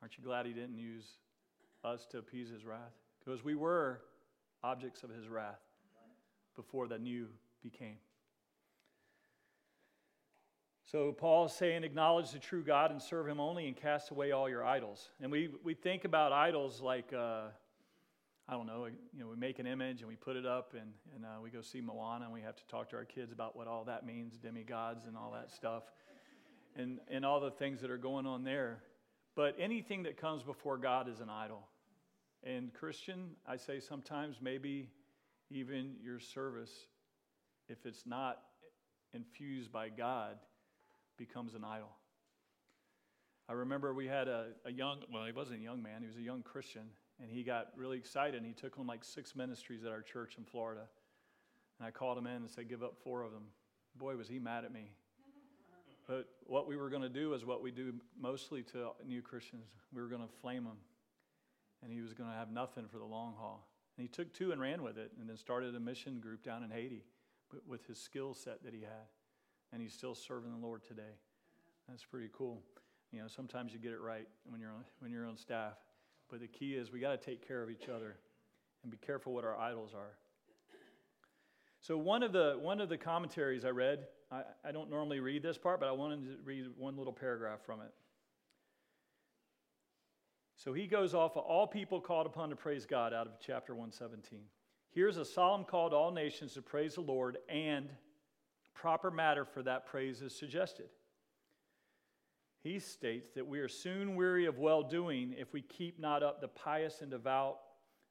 Aren't 0.00 0.16
you 0.18 0.24
glad 0.24 0.46
he 0.46 0.52
didn't 0.52 0.78
use 0.78 1.04
us 1.84 2.06
to 2.12 2.18
appease 2.18 2.48
his 2.48 2.64
wrath? 2.64 2.94
Because 3.24 3.44
we 3.44 3.54
were 3.54 4.00
objects 4.62 5.02
of 5.02 5.10
his 5.10 5.28
wrath 5.28 5.60
before 6.54 6.88
the 6.88 6.98
new 6.98 7.26
became. 7.62 7.96
So 10.84 11.10
Paul's 11.10 11.54
saying, 11.54 11.82
acknowledge 11.82 12.30
the 12.30 12.38
true 12.38 12.62
God 12.62 12.92
and 12.92 13.02
serve 13.02 13.26
him 13.26 13.40
only 13.40 13.66
and 13.66 13.76
cast 13.76 14.12
away 14.12 14.30
all 14.30 14.48
your 14.48 14.64
idols. 14.64 15.10
And 15.20 15.32
we, 15.32 15.50
we 15.64 15.74
think 15.74 16.04
about 16.04 16.32
idols 16.32 16.80
like 16.80 17.12
uh, 17.12 17.48
I 18.48 18.52
don't 18.52 18.66
know, 18.66 18.86
you 18.86 19.20
know, 19.20 19.26
we 19.28 19.34
make 19.34 19.58
an 19.58 19.66
image 19.66 20.00
and 20.00 20.08
we 20.08 20.14
put 20.14 20.36
it 20.36 20.46
up 20.46 20.74
and, 20.74 20.92
and 21.14 21.24
uh, 21.24 21.40
we 21.42 21.50
go 21.50 21.62
see 21.62 21.80
Moana 21.80 22.26
and 22.26 22.32
we 22.32 22.42
have 22.42 22.54
to 22.54 22.64
talk 22.66 22.90
to 22.90 22.96
our 22.96 23.04
kids 23.04 23.32
about 23.32 23.56
what 23.56 23.66
all 23.66 23.84
that 23.84 24.06
means, 24.06 24.36
demigods 24.36 25.06
and 25.06 25.16
all 25.16 25.32
that 25.32 25.50
stuff, 25.50 25.82
and, 26.76 27.00
and 27.08 27.26
all 27.26 27.40
the 27.40 27.50
things 27.50 27.80
that 27.80 27.90
are 27.90 27.98
going 27.98 28.24
on 28.24 28.44
there. 28.44 28.78
But 29.34 29.56
anything 29.58 30.04
that 30.04 30.16
comes 30.16 30.44
before 30.44 30.78
God 30.78 31.08
is 31.08 31.18
an 31.18 31.28
idol. 31.28 31.66
And 32.44 32.72
Christian, 32.72 33.30
I 33.48 33.56
say 33.56 33.80
sometimes 33.80 34.36
maybe 34.40 34.90
even 35.50 35.96
your 36.00 36.20
service, 36.20 36.70
if 37.68 37.84
it's 37.84 38.06
not 38.06 38.38
infused 39.12 39.72
by 39.72 39.88
God, 39.88 40.36
becomes 41.18 41.54
an 41.54 41.64
idol. 41.64 41.90
I 43.48 43.54
remember 43.54 43.92
we 43.92 44.06
had 44.06 44.28
a, 44.28 44.46
a 44.64 44.70
young, 44.70 44.98
well, 45.12 45.24
he 45.24 45.32
wasn't 45.32 45.58
a 45.60 45.62
young 45.62 45.82
man, 45.82 46.02
he 46.02 46.06
was 46.06 46.16
a 46.16 46.22
young 46.22 46.42
Christian, 46.42 46.82
and 47.20 47.30
he 47.30 47.42
got 47.42 47.68
really 47.76 47.96
excited 47.96 48.34
and 48.34 48.46
he 48.46 48.52
took 48.52 48.78
on 48.78 48.86
like 48.86 49.04
six 49.04 49.34
ministries 49.34 49.84
at 49.84 49.90
our 49.90 50.02
church 50.02 50.36
in 50.38 50.44
Florida. 50.44 50.82
And 51.78 51.86
I 51.86 51.90
called 51.90 52.18
him 52.18 52.26
in 52.26 52.36
and 52.36 52.50
said, 52.50 52.68
Give 52.68 52.82
up 52.82 52.96
four 53.02 53.22
of 53.22 53.32
them. 53.32 53.44
Boy, 53.96 54.16
was 54.16 54.28
he 54.28 54.38
mad 54.38 54.64
at 54.64 54.72
me. 54.72 54.92
But 56.06 56.28
what 56.44 56.68
we 56.68 56.76
were 56.76 56.88
going 56.88 57.02
to 57.02 57.08
do 57.08 57.34
is 57.34 57.44
what 57.44 57.62
we 57.62 57.70
do 57.70 57.94
mostly 58.20 58.62
to 58.64 58.90
new 59.04 59.22
Christians. 59.22 59.66
We 59.92 60.00
were 60.00 60.08
going 60.08 60.22
to 60.22 60.32
flame 60.40 60.64
them. 60.64 60.76
And 61.82 61.92
he 61.92 62.00
was 62.00 62.14
going 62.14 62.30
to 62.30 62.36
have 62.36 62.50
nothing 62.50 62.86
for 62.90 62.98
the 62.98 63.04
long 63.04 63.34
haul. 63.38 63.68
And 63.96 64.02
he 64.02 64.08
took 64.08 64.32
two 64.32 64.52
and 64.52 64.60
ran 64.60 64.82
with 64.82 64.98
it 64.98 65.12
and 65.18 65.28
then 65.28 65.36
started 65.36 65.74
a 65.74 65.80
mission 65.80 66.20
group 66.20 66.44
down 66.44 66.62
in 66.62 66.70
Haiti 66.70 67.04
with 67.66 67.86
his 67.86 67.98
skill 67.98 68.34
set 68.34 68.62
that 68.64 68.72
he 68.72 68.80
had. 68.80 69.08
And 69.72 69.82
he's 69.82 69.92
still 69.92 70.14
serving 70.14 70.52
the 70.52 70.64
Lord 70.64 70.84
today. 70.84 71.16
That's 71.88 72.04
pretty 72.04 72.30
cool. 72.32 72.62
You 73.12 73.22
know, 73.22 73.28
sometimes 73.28 73.72
you 73.72 73.78
get 73.78 73.92
it 73.92 74.00
right 74.00 74.26
when 74.44 74.60
you're 74.60 74.70
on, 74.70 74.84
when 75.00 75.10
you're 75.10 75.26
on 75.26 75.36
staff. 75.36 75.74
But 76.30 76.40
the 76.40 76.48
key 76.48 76.74
is 76.74 76.90
we 76.90 77.00
got 77.00 77.20
to 77.20 77.24
take 77.24 77.46
care 77.46 77.62
of 77.62 77.70
each 77.70 77.88
other 77.88 78.16
and 78.82 78.90
be 78.90 78.98
careful 78.98 79.32
what 79.32 79.44
our 79.44 79.56
idols 79.56 79.92
are. 79.94 80.16
So 81.80 81.96
one 81.96 82.22
of 82.22 82.32
the 82.32 82.58
one 82.60 82.80
of 82.80 82.88
the 82.88 82.98
commentaries 82.98 83.64
I 83.64 83.70
read, 83.70 84.06
I, 84.30 84.42
I 84.64 84.72
don't 84.72 84.90
normally 84.90 85.20
read 85.20 85.42
this 85.42 85.56
part, 85.56 85.78
but 85.78 85.88
I 85.88 85.92
wanted 85.92 86.24
to 86.24 86.36
read 86.44 86.66
one 86.76 86.96
little 86.96 87.12
paragraph 87.12 87.60
from 87.64 87.80
it. 87.80 87.92
So 90.56 90.72
he 90.72 90.86
goes 90.86 91.14
off 91.14 91.36
of 91.36 91.44
all 91.44 91.66
people 91.66 92.00
called 92.00 92.26
upon 92.26 92.50
to 92.50 92.56
praise 92.56 92.86
God 92.86 93.12
out 93.12 93.26
of 93.26 93.34
chapter 93.40 93.72
117. 93.74 94.40
Here's 94.90 95.18
a 95.18 95.24
solemn 95.24 95.64
call 95.64 95.90
to 95.90 95.96
all 95.96 96.10
nations 96.10 96.54
to 96.54 96.62
praise 96.62 96.94
the 96.94 97.02
Lord, 97.02 97.38
and 97.48 97.90
proper 98.74 99.10
matter 99.10 99.44
for 99.44 99.62
that 99.62 99.86
praise 99.86 100.22
is 100.22 100.34
suggested. 100.34 100.88
He 102.66 102.80
states 102.80 103.30
that 103.36 103.46
we 103.46 103.60
are 103.60 103.68
soon 103.68 104.16
weary 104.16 104.46
of 104.46 104.58
well 104.58 104.82
doing 104.82 105.36
if 105.38 105.52
we 105.52 105.62
keep 105.62 106.00
not 106.00 106.24
up 106.24 106.40
the 106.40 106.48
pious 106.48 107.00
and 107.00 107.08
devout 107.08 107.58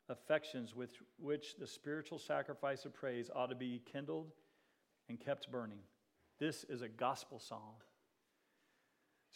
affections 0.08 0.74
with 0.74 0.92
which 1.20 1.58
the 1.60 1.68
spiritual 1.68 2.18
sacrifice 2.18 2.86
of 2.86 2.94
praise 2.94 3.30
ought 3.36 3.48
to 3.48 3.56
be 3.56 3.82
kindled 3.92 4.32
and 5.10 5.20
kept 5.20 5.52
burning. 5.52 5.80
This 6.40 6.64
is 6.70 6.82
a 6.82 6.88
gospel 6.88 7.38
song. 7.38 7.74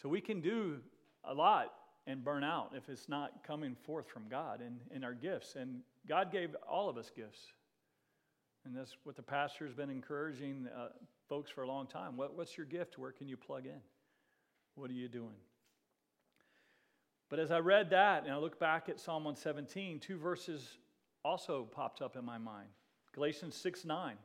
So 0.00 0.08
we 0.08 0.22
can 0.22 0.40
do 0.40 0.78
a 1.24 1.34
lot 1.34 1.74
and 2.06 2.24
burn 2.24 2.42
out 2.42 2.70
if 2.74 2.88
it's 2.88 3.06
not 3.06 3.44
coming 3.46 3.76
forth 3.84 4.08
from 4.08 4.22
God 4.30 4.62
in, 4.62 4.80
in 4.96 5.04
our 5.04 5.12
gifts. 5.12 5.54
And 5.54 5.80
God 6.08 6.32
gave 6.32 6.56
all 6.66 6.88
of 6.88 6.96
us 6.96 7.10
gifts. 7.14 7.40
And 8.64 8.74
that's 8.74 8.96
what 9.04 9.16
the 9.16 9.22
pastor 9.22 9.66
has 9.66 9.74
been 9.74 9.90
encouraging 9.90 10.66
uh, 10.74 10.88
folks 11.28 11.50
for 11.50 11.60
a 11.60 11.68
long 11.68 11.86
time. 11.86 12.16
What, 12.16 12.38
what's 12.38 12.56
your 12.56 12.64
gift? 12.64 12.96
Where 12.96 13.12
can 13.12 13.28
you 13.28 13.36
plug 13.36 13.66
in? 13.66 13.82
What 14.74 14.90
are 14.90 14.94
you 14.94 15.08
doing? 15.08 15.36
But 17.28 17.38
as 17.38 17.50
I 17.50 17.58
read 17.58 17.90
that 17.90 18.24
and 18.24 18.32
I 18.32 18.38
look 18.38 18.58
back 18.58 18.88
at 18.88 18.98
Psalm 18.98 19.24
117, 19.24 20.00
two 20.00 20.18
verses 20.18 20.78
also 21.24 21.64
popped 21.64 22.02
up 22.02 22.16
in 22.16 22.24
my 22.24 22.38
mind. 22.38 22.68
Galatians 23.14 23.54
6 23.56 23.84
9 23.84 24.16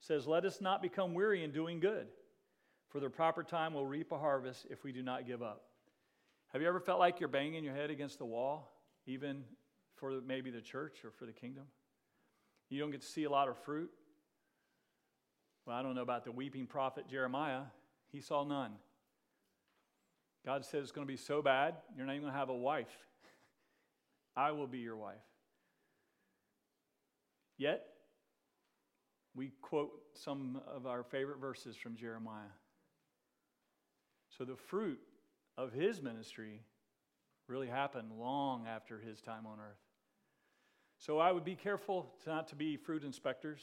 says, 0.00 0.26
Let 0.26 0.44
us 0.44 0.60
not 0.60 0.82
become 0.82 1.14
weary 1.14 1.44
in 1.44 1.52
doing 1.52 1.80
good, 1.80 2.08
for 2.88 3.00
the 3.00 3.08
proper 3.08 3.42
time 3.42 3.74
will 3.74 3.86
reap 3.86 4.12
a 4.12 4.18
harvest 4.18 4.66
if 4.70 4.84
we 4.84 4.92
do 4.92 5.02
not 5.02 5.26
give 5.26 5.42
up. 5.42 5.64
Have 6.52 6.62
you 6.62 6.68
ever 6.68 6.80
felt 6.80 6.98
like 6.98 7.20
you're 7.20 7.28
banging 7.28 7.62
your 7.62 7.74
head 7.74 7.90
against 7.90 8.18
the 8.18 8.24
wall, 8.24 8.72
even 9.06 9.44
for 9.96 10.20
maybe 10.26 10.50
the 10.50 10.60
church 10.60 11.04
or 11.04 11.10
for 11.10 11.26
the 11.26 11.32
kingdom? 11.32 11.64
You 12.70 12.80
don't 12.80 12.90
get 12.90 13.02
to 13.02 13.06
see 13.06 13.24
a 13.24 13.30
lot 13.30 13.48
of 13.48 13.56
fruit. 13.58 13.90
Well, 15.66 15.76
I 15.76 15.82
don't 15.82 15.94
know 15.94 16.02
about 16.02 16.24
the 16.24 16.32
weeping 16.32 16.66
prophet 16.66 17.06
Jeremiah. 17.08 17.62
He 18.10 18.20
saw 18.20 18.44
none. 18.44 18.72
God 20.44 20.64
says 20.64 20.84
it's 20.84 20.92
going 20.92 21.06
to 21.06 21.12
be 21.12 21.16
so 21.16 21.42
bad, 21.42 21.74
you're 21.96 22.06
not 22.06 22.12
even 22.12 22.22
going 22.22 22.32
to 22.32 22.38
have 22.38 22.48
a 22.48 22.56
wife. 22.56 22.96
I 24.36 24.52
will 24.52 24.66
be 24.66 24.78
your 24.78 24.96
wife. 24.96 25.16
Yet, 27.56 27.84
we 29.34 29.52
quote 29.60 29.90
some 30.14 30.60
of 30.72 30.86
our 30.86 31.02
favorite 31.02 31.38
verses 31.38 31.76
from 31.76 31.96
Jeremiah. 31.96 32.54
So 34.36 34.44
the 34.44 34.56
fruit 34.56 35.00
of 35.56 35.72
his 35.72 36.00
ministry 36.00 36.62
really 37.48 37.66
happened 37.66 38.12
long 38.12 38.66
after 38.66 38.98
his 38.98 39.20
time 39.20 39.46
on 39.46 39.58
earth. 39.58 39.80
So 40.98 41.18
I 41.18 41.32
would 41.32 41.44
be 41.44 41.54
careful 41.54 42.12
to 42.24 42.30
not 42.30 42.48
to 42.48 42.56
be 42.56 42.76
fruit 42.76 43.04
inspectors 43.04 43.60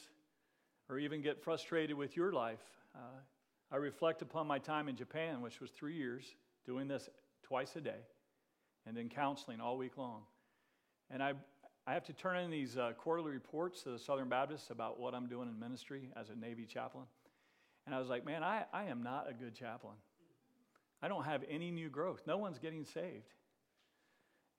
or 0.89 0.99
even 0.99 1.21
get 1.21 1.43
frustrated 1.43 1.95
with 1.95 2.15
your 2.15 2.31
life. 2.31 2.63
Uh, 2.95 3.19
I 3.71 3.77
reflect 3.77 4.21
upon 4.21 4.47
my 4.47 4.59
time 4.59 4.87
in 4.87 4.95
Japan, 4.95 5.41
which 5.41 5.59
was 5.59 5.71
three 5.71 5.95
years, 5.95 6.35
doing 6.65 6.87
this 6.87 7.09
twice 7.43 7.75
a 7.75 7.81
day, 7.81 8.01
and 8.85 8.95
then 8.95 9.09
counseling 9.09 9.59
all 9.59 9.77
week 9.77 9.97
long. 9.97 10.21
And 11.09 11.21
I, 11.21 11.33
I 11.85 11.93
have 11.93 12.03
to 12.05 12.13
turn 12.13 12.37
in 12.37 12.49
these 12.49 12.77
uh, 12.77 12.93
quarterly 12.97 13.31
reports 13.31 13.83
to 13.83 13.89
the 13.89 13.99
Southern 13.99 14.29
Baptists 14.29 14.69
about 14.69 14.99
what 14.99 15.13
I'm 15.13 15.27
doing 15.27 15.47
in 15.47 15.59
ministry 15.59 16.09
as 16.19 16.29
a 16.29 16.35
Navy 16.35 16.65
chaplain. 16.65 17.05
And 17.85 17.93
I 17.93 17.99
was 17.99 18.09
like, 18.09 18.25
man, 18.25 18.43
I, 18.43 18.65
I 18.73 18.85
am 18.85 19.03
not 19.03 19.27
a 19.29 19.33
good 19.33 19.53
chaplain. 19.53 19.95
I 21.01 21.07
don't 21.07 21.25
have 21.25 21.43
any 21.49 21.69
new 21.69 21.89
growth. 21.89 22.23
No 22.25 22.37
one's 22.37 22.57
getting 22.57 22.83
saved. 22.83 23.33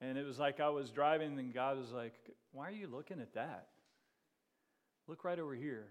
And 0.01 0.19
it 0.19 0.25
was 0.25 0.39
like 0.39 0.61
I 0.61 0.69
was 0.69 0.91
driving, 0.91 1.39
and 1.39 1.53
God 1.53 1.79
was 1.79 1.91
like, 1.91 2.13
Why 2.53 2.69
are 2.69 2.73
you 2.73 2.87
looking 2.87 3.21
at 3.21 3.35
that? 3.35 3.69
Look 5.09 5.25
right 5.25 5.39
over 5.39 5.55
here. 5.55 5.87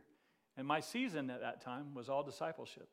And 0.58 0.68
my 0.68 0.80
season 0.80 1.30
at 1.30 1.42
that 1.42 1.62
time 1.62 1.94
was 1.96 2.08
all 2.08 2.24
discipleship. 2.24 2.88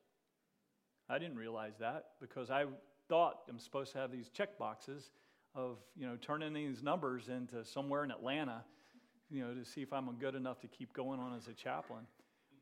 I 1.09 1.19
didn't 1.19 1.37
realize 1.37 1.75
that 1.81 2.07
because 2.21 2.51
I 2.51 2.65
thought 3.09 3.41
I'm 3.49 3.59
supposed 3.59 3.93
to 3.93 3.99
have 3.99 4.11
these 4.11 4.29
check 4.29 4.59
boxes 4.59 5.11
of, 5.55 5.79
you 5.97 6.07
know, 6.07 6.17
turning 6.21 6.53
these 6.53 6.83
numbers 6.83 7.29
into 7.29 7.65
somewhere 7.65 8.05
in 8.05 8.11
Atlanta, 8.11 8.65
you 9.31 9.45
know, 9.45 9.55
to 9.55 9.65
see 9.65 9.83
if 9.83 9.93
I'm 9.93 10.11
good 10.17 10.35
enough 10.35 10.61
to 10.61 10.69
keep 10.69 10.93
going 10.93 11.21
on 11.21 11.37
as 11.37 11.49
a 11.49 11.53
chaplain. 11.53 12.07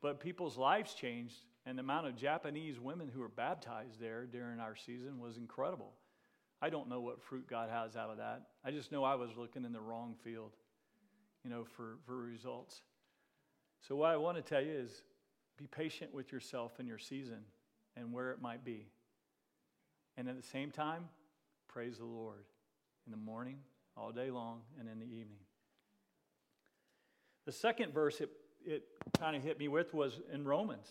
But 0.01 0.19
people's 0.19 0.57
lives 0.57 0.93
changed 0.93 1.35
and 1.65 1.77
the 1.77 1.83
amount 1.83 2.07
of 2.07 2.15
Japanese 2.15 2.79
women 2.79 3.09
who 3.13 3.19
were 3.19 3.29
baptized 3.29 3.99
there 3.99 4.25
during 4.25 4.59
our 4.59 4.75
season 4.75 5.19
was 5.19 5.37
incredible. 5.37 5.93
I 6.61 6.69
don't 6.69 6.89
know 6.89 7.01
what 7.01 7.21
fruit 7.21 7.47
God 7.47 7.69
has 7.69 7.95
out 7.95 8.09
of 8.09 8.17
that. 8.17 8.43
I 8.63 8.71
just 8.71 8.91
know 8.91 9.03
I 9.03 9.15
was 9.15 9.31
looking 9.37 9.65
in 9.65 9.73
the 9.73 9.79
wrong 9.79 10.15
field, 10.23 10.53
you 11.43 11.49
know, 11.49 11.63
for, 11.63 11.97
for 12.05 12.17
results. 12.17 12.81
So, 13.87 13.95
what 13.95 14.11
I 14.11 14.17
want 14.17 14.37
to 14.37 14.43
tell 14.43 14.61
you 14.61 14.71
is 14.71 15.03
be 15.57 15.65
patient 15.65 16.13
with 16.13 16.31
yourself 16.31 16.79
in 16.79 16.85
your 16.85 16.99
season 16.99 17.39
and 17.95 18.13
where 18.13 18.31
it 18.31 18.41
might 18.41 18.63
be. 18.63 18.87
And 20.17 20.27
at 20.27 20.35
the 20.35 20.47
same 20.47 20.71
time, 20.71 21.05
praise 21.67 21.97
the 21.97 22.05
Lord 22.05 22.45
in 23.05 23.11
the 23.11 23.17
morning, 23.17 23.57
all 23.97 24.11
day 24.11 24.29
long, 24.29 24.61
and 24.79 24.87
in 24.89 24.99
the 24.99 25.05
evening. 25.05 25.39
The 27.45 27.51
second 27.51 27.93
verse 27.93 28.21
it, 28.21 28.29
it 28.65 28.83
kind 29.19 29.35
of 29.35 29.43
hit 29.43 29.57
me 29.57 29.67
with 29.67 29.93
was 29.93 30.19
in 30.31 30.45
Romans 30.45 30.87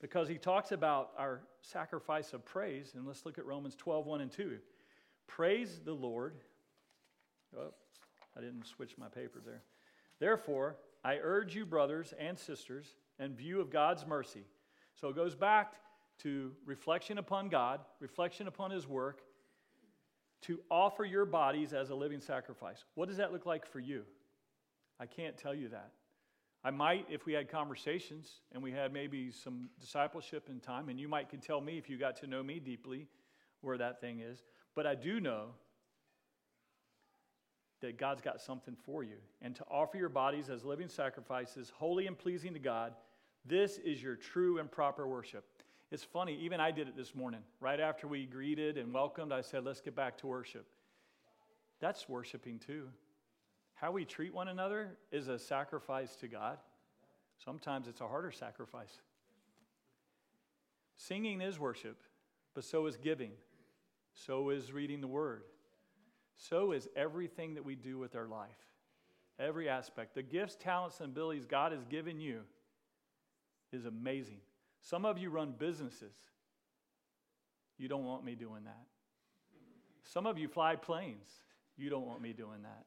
because 0.00 0.28
he 0.28 0.38
talks 0.38 0.72
about 0.72 1.10
our 1.18 1.42
sacrifice 1.62 2.32
of 2.32 2.44
praise. 2.44 2.92
And 2.94 3.06
let's 3.06 3.26
look 3.26 3.38
at 3.38 3.46
Romans 3.46 3.76
12, 3.76 4.06
1 4.06 4.20
and 4.20 4.30
2. 4.30 4.58
Praise 5.26 5.80
the 5.84 5.92
Lord. 5.92 6.34
Oh, 7.58 7.72
I 8.36 8.40
didn't 8.40 8.66
switch 8.66 8.96
my 8.96 9.08
paper 9.08 9.40
there. 9.44 9.62
Therefore, 10.18 10.76
I 11.04 11.16
urge 11.16 11.54
you, 11.54 11.66
brothers 11.66 12.14
and 12.18 12.38
sisters, 12.38 12.94
in 13.18 13.34
view 13.34 13.60
of 13.60 13.70
God's 13.70 14.06
mercy. 14.06 14.44
So 14.94 15.08
it 15.08 15.16
goes 15.16 15.34
back 15.34 15.74
to 16.22 16.52
reflection 16.64 17.18
upon 17.18 17.48
God, 17.48 17.80
reflection 18.00 18.48
upon 18.48 18.70
His 18.70 18.86
work, 18.86 19.22
to 20.42 20.60
offer 20.70 21.04
your 21.04 21.24
bodies 21.24 21.72
as 21.72 21.90
a 21.90 21.94
living 21.94 22.20
sacrifice. 22.20 22.84
What 22.94 23.08
does 23.08 23.18
that 23.18 23.32
look 23.32 23.46
like 23.46 23.66
for 23.66 23.78
you? 23.78 24.04
I 24.98 25.06
can't 25.06 25.36
tell 25.36 25.54
you 25.54 25.68
that. 25.68 25.92
I 26.62 26.70
might, 26.70 27.06
if 27.10 27.24
we 27.24 27.32
had 27.32 27.48
conversations 27.48 28.40
and 28.52 28.62
we 28.62 28.70
had 28.70 28.92
maybe 28.92 29.30
some 29.30 29.70
discipleship 29.80 30.48
in 30.50 30.60
time, 30.60 30.88
and 30.88 31.00
you 31.00 31.08
might 31.08 31.30
could 31.30 31.42
tell 31.42 31.60
me 31.60 31.78
if 31.78 31.88
you 31.88 31.96
got 31.96 32.16
to 32.16 32.26
know 32.26 32.42
me 32.42 32.58
deeply 32.58 33.06
where 33.62 33.78
that 33.78 34.00
thing 34.00 34.20
is. 34.20 34.42
But 34.74 34.86
I 34.86 34.94
do 34.94 35.20
know 35.20 35.48
that 37.80 37.98
God's 37.98 38.20
got 38.20 38.40
something 38.40 38.76
for 38.84 39.02
you. 39.02 39.16
And 39.40 39.56
to 39.56 39.64
offer 39.70 39.96
your 39.96 40.10
bodies 40.10 40.50
as 40.50 40.64
living 40.64 40.88
sacrifices, 40.88 41.72
holy 41.74 42.06
and 42.06 42.18
pleasing 42.18 42.52
to 42.52 42.58
God, 42.58 42.92
this 43.46 43.78
is 43.78 44.02
your 44.02 44.16
true 44.16 44.58
and 44.58 44.70
proper 44.70 45.06
worship. 45.06 45.44
It's 45.90 46.04
funny, 46.04 46.38
even 46.42 46.60
I 46.60 46.70
did 46.70 46.86
it 46.86 46.96
this 46.96 47.14
morning. 47.14 47.40
Right 47.58 47.80
after 47.80 48.06
we 48.06 48.24
greeted 48.24 48.78
and 48.78 48.94
welcomed, 48.94 49.32
I 49.32 49.40
said, 49.40 49.64
let's 49.64 49.80
get 49.80 49.96
back 49.96 50.18
to 50.18 50.28
worship. 50.28 50.66
That's 51.80 52.08
worshiping 52.08 52.60
too. 52.60 52.88
how 53.80 53.90
we 53.90 54.04
treat 54.04 54.34
one 54.34 54.48
another 54.48 54.98
is 55.10 55.28
a 55.28 55.38
sacrifice 55.38 56.14
to 56.16 56.28
God. 56.28 56.58
Sometimes 57.42 57.88
it's 57.88 58.02
a 58.02 58.06
harder 58.06 58.30
sacrifice. 58.30 59.00
Singing 60.96 61.40
is 61.40 61.58
worship, 61.58 61.96
but 62.54 62.62
so 62.62 62.86
is 62.86 62.98
giving, 62.98 63.32
so 64.12 64.50
is 64.50 64.70
reading 64.70 65.00
the 65.00 65.06
word, 65.08 65.44
so 66.36 66.72
is 66.72 66.88
everything 66.94 67.54
that 67.54 67.64
we 67.64 67.74
do 67.74 67.96
with 67.96 68.14
our 68.14 68.28
life. 68.28 68.50
Every 69.38 69.70
aspect. 69.70 70.14
The 70.14 70.22
gifts, 70.22 70.56
talents, 70.60 71.00
and 71.00 71.08
abilities 71.08 71.46
God 71.46 71.72
has 71.72 71.82
given 71.84 72.20
you 72.20 72.40
is 73.72 73.86
amazing. 73.86 74.40
Some 74.80 75.04
of 75.04 75.18
you 75.18 75.30
run 75.30 75.54
businesses. 75.58 76.14
You 77.78 77.88
don't 77.88 78.04
want 78.04 78.24
me 78.24 78.34
doing 78.34 78.64
that. 78.64 78.86
Some 80.04 80.26
of 80.26 80.38
you 80.38 80.48
fly 80.48 80.76
planes. 80.76 81.30
You 81.76 81.90
don't 81.90 82.06
want 82.06 82.20
me 82.20 82.32
doing 82.32 82.62
that. 82.62 82.84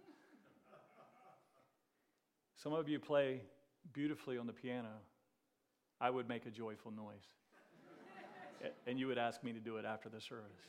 Some 2.55 2.73
of 2.73 2.87
you 2.87 2.99
play 2.99 3.41
beautifully 3.91 4.37
on 4.37 4.47
the 4.47 4.53
piano. 4.53 4.93
I 5.99 6.09
would 6.09 6.27
make 6.27 6.45
a 6.45 6.49
joyful 6.49 6.91
noise. 6.91 7.25
and 8.87 8.99
you 8.99 9.07
would 9.07 9.17
ask 9.17 9.43
me 9.43 9.51
to 9.53 9.59
do 9.59 9.77
it 9.77 9.85
after 9.85 10.09
the 10.09 10.21
service. 10.21 10.61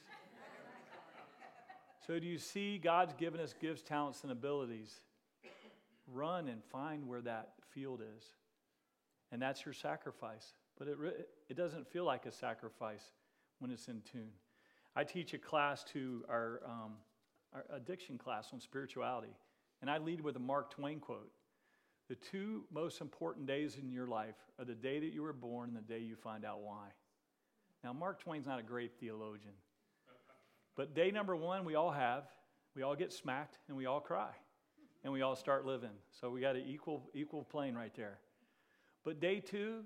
So, 2.07 2.19
do 2.19 2.27
you 2.27 2.39
see 2.39 2.79
God's 2.79 3.15
given 3.15 3.41
us 3.41 3.55
gifts, 3.59 3.83
talents, 3.83 4.23
and 4.23 4.33
abilities? 4.33 4.93
Run 6.07 6.49
and 6.49 6.63
find 6.65 7.09
where 7.09 7.23
that 7.23 7.53
field 7.71 8.03
is. 8.03 8.25
And 9.33 9.41
that's 9.41 9.65
your 9.65 9.73
sacrifice. 9.73 10.53
But 10.79 10.89
it, 10.89 10.97
it 11.49 11.57
doesn't 11.57 11.87
feel 11.91 12.05
like 12.05 12.27
a 12.27 12.33
sacrifice 12.33 13.05
when 13.59 13.71
it's 13.71 13.89
in 13.89 14.03
tune. 14.11 14.31
I 14.97 15.05
teach 15.05 15.35
a 15.35 15.39
class 15.39 15.85
to 15.93 16.25
our, 16.29 16.61
um, 16.67 16.93
our 17.53 17.65
addiction 17.75 18.19
class 18.19 18.51
on 18.53 18.61
spirituality, 18.61 19.35
and 19.81 19.91
I 19.91 19.99
lead 19.99 20.21
with 20.21 20.37
a 20.37 20.41
Mark 20.41 20.71
Twain 20.71 21.01
quote. 21.01 21.31
The 22.09 22.17
two 22.17 22.65
most 22.73 23.01
important 23.01 23.47
days 23.47 23.77
in 23.81 23.91
your 23.91 24.07
life 24.07 24.37
are 24.59 24.65
the 24.65 24.75
day 24.75 25.01
that 25.01 25.13
you 25.13 25.23
were 25.23 25.33
born 25.33 25.71
and 25.71 25.77
the 25.77 25.93
day 25.93 26.01
you 26.01 26.17
find 26.17 26.45
out 26.45 26.61
why. 26.61 26.89
Now, 27.83 27.93
Mark 27.93 28.21
Twain's 28.21 28.47
not 28.47 28.59
a 28.59 28.63
great 28.63 28.93
theologian, 29.01 29.55
but 30.77 30.95
day 30.95 31.11
number 31.11 31.37
one, 31.37 31.65
we 31.65 31.75
all 31.75 31.91
have. 31.91 32.25
We 32.75 32.83
all 32.83 32.97
get 32.97 33.13
smacked 33.13 33.59
and 33.69 33.77
we 33.77 33.87
all 33.87 34.01
cry 34.01 34.31
and 35.05 35.13
we 35.13 35.23
all 35.23 35.37
start 35.37 35.65
living. 35.65 35.91
So 36.21 36.31
we 36.31 36.41
got 36.41 36.57
an 36.57 36.65
equal, 36.67 37.09
equal 37.15 37.45
plane 37.45 37.75
right 37.75 37.95
there. 37.95 38.19
But 39.05 39.21
day 39.21 39.39
two, 39.39 39.85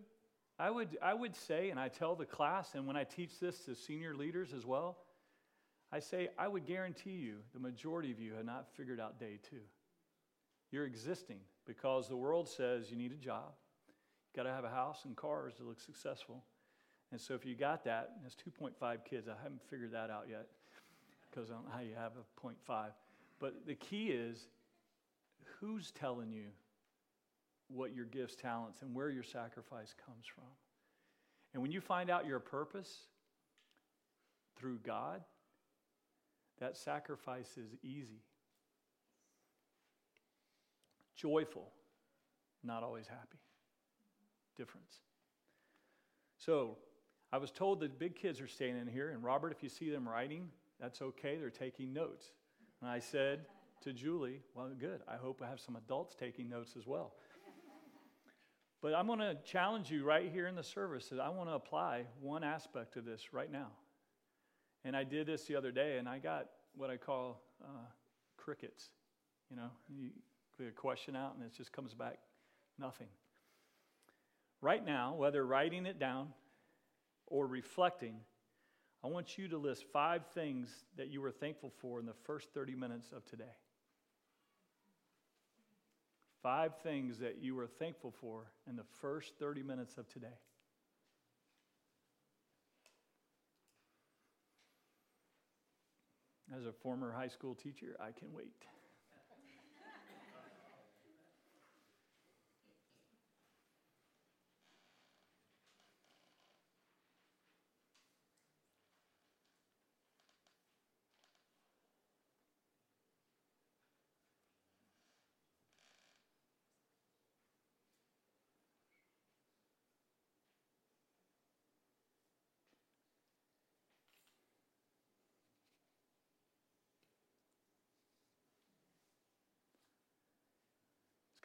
I 0.58 0.70
would, 0.70 0.98
I 1.00 1.14
would 1.14 1.36
say, 1.36 1.70
and 1.70 1.78
I 1.78 1.88
tell 1.88 2.16
the 2.16 2.26
class, 2.26 2.74
and 2.74 2.86
when 2.86 2.96
I 2.96 3.04
teach 3.04 3.38
this 3.38 3.60
to 3.66 3.74
senior 3.74 4.14
leaders 4.14 4.52
as 4.52 4.66
well, 4.66 4.98
I 5.92 6.00
say, 6.00 6.28
I 6.38 6.48
would 6.48 6.66
guarantee 6.66 7.12
you 7.12 7.36
the 7.54 7.60
majority 7.60 8.10
of 8.10 8.20
you 8.20 8.34
have 8.34 8.44
not 8.44 8.66
figured 8.76 9.00
out 9.00 9.20
day 9.20 9.38
two. 9.48 9.62
You're 10.70 10.84
existing 10.84 11.38
because 11.64 12.08
the 12.08 12.16
world 12.16 12.48
says 12.48 12.90
you 12.90 12.96
need 12.96 13.12
a 13.12 13.16
job, 13.16 13.52
you 13.86 14.42
got 14.42 14.48
to 14.48 14.54
have 14.54 14.64
a 14.64 14.70
house 14.70 15.04
and 15.04 15.16
cars 15.16 15.54
to 15.54 15.62
look 15.62 15.80
successful. 15.80 16.44
And 17.10 17.20
so 17.20 17.34
if 17.34 17.46
you 17.46 17.54
got 17.54 17.84
that, 17.84 18.10
it's 18.26 18.34
2.5 18.34 19.04
kids, 19.04 19.28
I 19.28 19.42
haven't 19.42 19.62
figured 19.70 19.92
that 19.92 20.10
out 20.10 20.26
yet 20.28 20.46
because 21.30 21.50
I 21.50 21.54
don't 21.54 21.64
know 21.64 21.72
how 21.72 21.80
you 21.80 21.94
have 21.96 22.12
a 22.16 22.46
0.5. 22.46 22.88
But 23.38 23.66
the 23.66 23.74
key 23.74 24.08
is 24.08 24.48
who's 25.60 25.90
telling 25.92 26.32
you 26.32 26.48
what 27.68 27.94
your 27.94 28.06
gifts, 28.06 28.34
talents, 28.34 28.82
and 28.82 28.94
where 28.94 29.10
your 29.10 29.22
sacrifice 29.22 29.94
comes 30.06 30.24
from. 30.26 30.44
And 31.54 31.62
when 31.62 31.72
you 31.72 31.80
find 31.80 32.10
out 32.10 32.26
your 32.26 32.40
purpose 32.40 33.02
through 34.58 34.78
God, 34.78 35.22
that 36.60 36.76
sacrifice 36.76 37.56
is 37.56 37.74
easy, 37.82 38.22
joyful, 41.14 41.70
not 42.64 42.82
always 42.82 43.06
happy. 43.06 43.38
Difference. 44.56 44.98
So, 46.36 46.78
I 47.30 47.36
was 47.36 47.50
told 47.50 47.80
that 47.80 47.98
big 47.98 48.16
kids 48.16 48.40
are 48.40 48.48
staying 48.48 48.78
in 48.78 48.86
here, 48.86 49.10
and 49.10 49.22
Robert, 49.22 49.52
if 49.52 49.62
you 49.62 49.68
see 49.68 49.90
them 49.90 50.08
writing, 50.08 50.48
that's 50.80 51.02
okay. 51.02 51.36
They're 51.36 51.50
taking 51.50 51.92
notes. 51.92 52.32
And 52.80 52.90
I 52.90 53.00
said 53.00 53.40
to 53.82 53.92
Julie, 53.92 54.40
Well, 54.54 54.70
good. 54.78 55.00
I 55.06 55.16
hope 55.16 55.42
I 55.44 55.48
have 55.48 55.60
some 55.60 55.76
adults 55.76 56.14
taking 56.18 56.48
notes 56.48 56.74
as 56.76 56.86
well. 56.86 57.12
But 58.80 58.94
I'm 58.94 59.06
going 59.06 59.18
to 59.18 59.36
challenge 59.44 59.90
you 59.90 60.04
right 60.04 60.30
here 60.30 60.46
in 60.46 60.54
the 60.54 60.62
service 60.62 61.08
that 61.08 61.20
I 61.20 61.28
want 61.30 61.48
to 61.48 61.54
apply 61.54 62.04
one 62.20 62.44
aspect 62.44 62.96
of 62.96 63.04
this 63.04 63.32
right 63.32 63.50
now. 63.50 63.68
And 64.84 64.96
I 64.96 65.02
did 65.02 65.26
this 65.26 65.44
the 65.44 65.56
other 65.56 65.72
day, 65.72 65.98
and 65.98 66.08
I 66.08 66.18
got 66.18 66.46
what 66.76 66.88
I 66.88 66.96
call 66.96 67.42
uh, 67.62 67.86
crickets. 68.36 68.90
You 69.50 69.56
know, 69.56 69.70
you 69.88 70.10
put 70.56 70.68
a 70.68 70.70
question 70.70 71.16
out, 71.16 71.34
and 71.34 71.44
it 71.44 71.52
just 71.56 71.72
comes 71.72 71.92
back 71.92 72.18
nothing. 72.78 73.08
Right 74.60 74.84
now, 74.84 75.14
whether 75.14 75.44
writing 75.44 75.84
it 75.86 75.98
down 75.98 76.28
or 77.26 77.46
reflecting, 77.46 78.14
I 79.02 79.08
want 79.08 79.38
you 79.38 79.48
to 79.48 79.58
list 79.58 79.84
five 79.92 80.26
things 80.34 80.84
that 80.96 81.08
you 81.08 81.20
were 81.20 81.30
thankful 81.30 81.72
for 81.80 81.98
in 81.98 82.06
the 82.06 82.14
first 82.24 82.48
30 82.54 82.74
minutes 82.74 83.12
of 83.12 83.24
today. 83.24 83.44
Five 86.42 86.76
things 86.82 87.18
that 87.18 87.38
you 87.42 87.54
were 87.54 87.66
thankful 87.66 88.12
for 88.20 88.52
in 88.68 88.76
the 88.76 88.84
first 89.00 89.32
30 89.38 89.62
minutes 89.62 89.98
of 89.98 90.08
today. 90.08 90.26
As 96.56 96.64
a 96.64 96.72
former 96.72 97.12
high 97.12 97.28
school 97.28 97.54
teacher, 97.54 97.96
I 98.00 98.12
can 98.18 98.32
wait. 98.32 98.64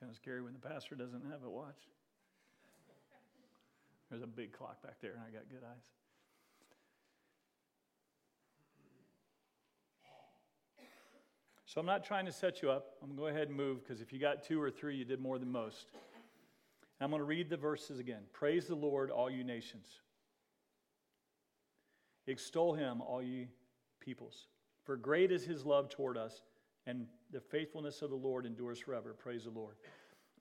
Kind 0.03 0.11
of 0.11 0.17
scary 0.17 0.41
when 0.41 0.51
the 0.51 0.59
pastor 0.59 0.95
doesn't 0.95 1.23
have 1.31 1.43
a 1.45 1.49
watch. 1.49 1.79
There's 4.09 4.21
a 4.21 4.27
big 4.27 4.51
clock 4.51 4.83
back 4.83 4.95
there, 5.01 5.11
and 5.11 5.21
I 5.21 5.31
got 5.31 5.47
good 5.49 5.63
eyes. 5.63 5.85
So 11.65 11.79
I'm 11.79 11.87
not 11.87 12.03
trying 12.03 12.25
to 12.25 12.33
set 12.33 12.61
you 12.61 12.69
up. 12.69 12.97
I'm 13.01 13.15
going 13.15 13.17
to 13.17 13.21
go 13.21 13.27
ahead 13.29 13.47
and 13.47 13.55
move 13.55 13.81
because 13.81 14.01
if 14.01 14.11
you 14.11 14.19
got 14.19 14.43
two 14.43 14.61
or 14.61 14.69
three, 14.69 14.97
you 14.97 15.05
did 15.05 15.21
more 15.21 15.39
than 15.39 15.49
most. 15.49 15.85
I'm 16.99 17.09
going 17.09 17.21
to 17.21 17.25
read 17.25 17.49
the 17.49 17.55
verses 17.55 17.99
again. 17.99 18.23
Praise 18.33 18.67
the 18.67 18.75
Lord, 18.75 19.09
all 19.09 19.29
you 19.29 19.45
nations. 19.45 19.87
Extol 22.27 22.73
him, 22.73 22.99
all 23.01 23.23
you 23.23 23.47
peoples. 24.01 24.47
For 24.83 24.97
great 24.97 25.31
is 25.31 25.45
his 25.45 25.65
love 25.65 25.87
toward 25.87 26.17
us 26.17 26.41
and 26.85 27.07
the 27.31 27.39
faithfulness 27.39 28.01
of 28.01 28.09
the 28.09 28.15
Lord 28.15 28.45
endures 28.45 28.79
forever. 28.79 29.13
Praise 29.13 29.45
the 29.45 29.49
Lord. 29.51 29.75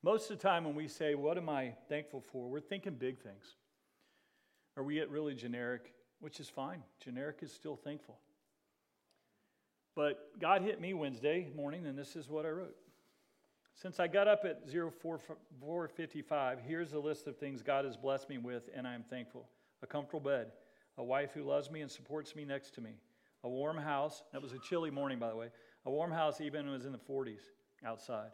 Most 0.02 0.30
of 0.30 0.38
the 0.38 0.42
time, 0.42 0.64
when 0.64 0.74
we 0.74 0.88
say, 0.88 1.14
What 1.14 1.38
am 1.38 1.48
I 1.48 1.74
thankful 1.88 2.20
for? 2.20 2.48
we're 2.48 2.60
thinking 2.60 2.94
big 2.94 3.18
things. 3.20 3.54
Or 4.76 4.82
we 4.82 4.94
get 4.94 5.10
really 5.10 5.34
generic, 5.34 5.92
which 6.20 6.40
is 6.40 6.48
fine. 6.48 6.82
Generic 7.00 7.38
is 7.42 7.52
still 7.52 7.76
thankful. 7.76 8.18
But 9.94 10.40
God 10.40 10.62
hit 10.62 10.80
me 10.80 10.94
Wednesday 10.94 11.50
morning, 11.54 11.86
and 11.86 11.98
this 11.98 12.16
is 12.16 12.30
what 12.30 12.46
I 12.46 12.48
wrote. 12.48 12.74
Since 13.74 14.00
I 14.00 14.06
got 14.06 14.28
up 14.28 14.44
at 14.44 14.62
0455, 14.70 16.58
here's 16.66 16.92
a 16.94 16.98
list 16.98 17.26
of 17.26 17.36
things 17.36 17.62
God 17.62 17.84
has 17.84 17.96
blessed 17.96 18.28
me 18.30 18.38
with, 18.38 18.70
and 18.74 18.86
I'm 18.86 19.02
thankful. 19.02 19.46
A 19.82 19.86
comfortable 19.86 20.20
bed, 20.20 20.52
a 20.98 21.04
wife 21.04 21.32
who 21.34 21.42
loves 21.42 21.70
me 21.70 21.82
and 21.82 21.90
supports 21.90 22.34
me 22.36 22.44
next 22.44 22.74
to 22.74 22.80
me, 22.80 22.92
a 23.44 23.48
warm 23.48 23.76
house. 23.76 24.22
That 24.32 24.40
was 24.40 24.52
a 24.52 24.58
chilly 24.58 24.90
morning, 24.90 25.18
by 25.18 25.28
the 25.30 25.36
way. 25.36 25.48
A 25.84 25.90
warm 25.90 26.12
house, 26.12 26.40
even 26.40 26.70
was 26.70 26.84
in 26.84 26.92
the 26.92 26.98
40s 26.98 27.40
outside. 27.84 28.30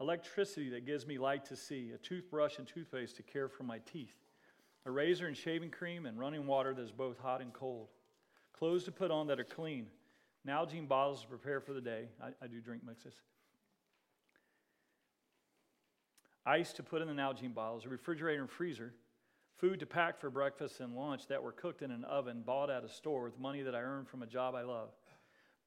Electricity 0.00 0.70
that 0.70 0.86
gives 0.86 1.06
me 1.06 1.18
light 1.18 1.44
to 1.46 1.56
see. 1.56 1.90
A 1.94 1.98
toothbrush 1.98 2.58
and 2.58 2.66
toothpaste 2.66 3.16
to 3.16 3.22
care 3.22 3.48
for 3.48 3.64
my 3.64 3.78
teeth. 3.90 4.14
A 4.84 4.90
razor 4.90 5.26
and 5.26 5.36
shaving 5.36 5.70
cream 5.70 6.06
and 6.06 6.18
running 6.18 6.46
water 6.46 6.74
that 6.74 6.82
is 6.82 6.92
both 6.92 7.18
hot 7.18 7.40
and 7.40 7.52
cold. 7.52 7.88
Clothes 8.56 8.84
to 8.84 8.92
put 8.92 9.10
on 9.10 9.26
that 9.26 9.40
are 9.40 9.44
clean. 9.44 9.86
Nalgene 10.46 10.86
bottles 10.86 11.22
to 11.22 11.28
prepare 11.28 11.60
for 11.60 11.72
the 11.72 11.80
day. 11.80 12.08
I, 12.22 12.28
I 12.44 12.46
do 12.46 12.60
drink 12.60 12.84
mixes. 12.84 13.14
Ice 16.44 16.72
to 16.74 16.84
put 16.84 17.02
in 17.02 17.08
the 17.08 17.14
Nalgene 17.14 17.52
bottles. 17.52 17.84
A 17.84 17.88
refrigerator 17.88 18.42
and 18.42 18.50
freezer. 18.50 18.94
Food 19.56 19.80
to 19.80 19.86
pack 19.86 20.20
for 20.20 20.30
breakfast 20.30 20.78
and 20.78 20.94
lunch 20.94 21.26
that 21.26 21.42
were 21.42 21.50
cooked 21.50 21.82
in 21.82 21.90
an 21.90 22.04
oven 22.04 22.42
bought 22.46 22.70
at 22.70 22.84
a 22.84 22.88
store 22.88 23.24
with 23.24 23.40
money 23.40 23.62
that 23.62 23.74
I 23.74 23.80
earned 23.80 24.06
from 24.06 24.22
a 24.22 24.26
job 24.26 24.54
I 24.54 24.62
love 24.62 24.90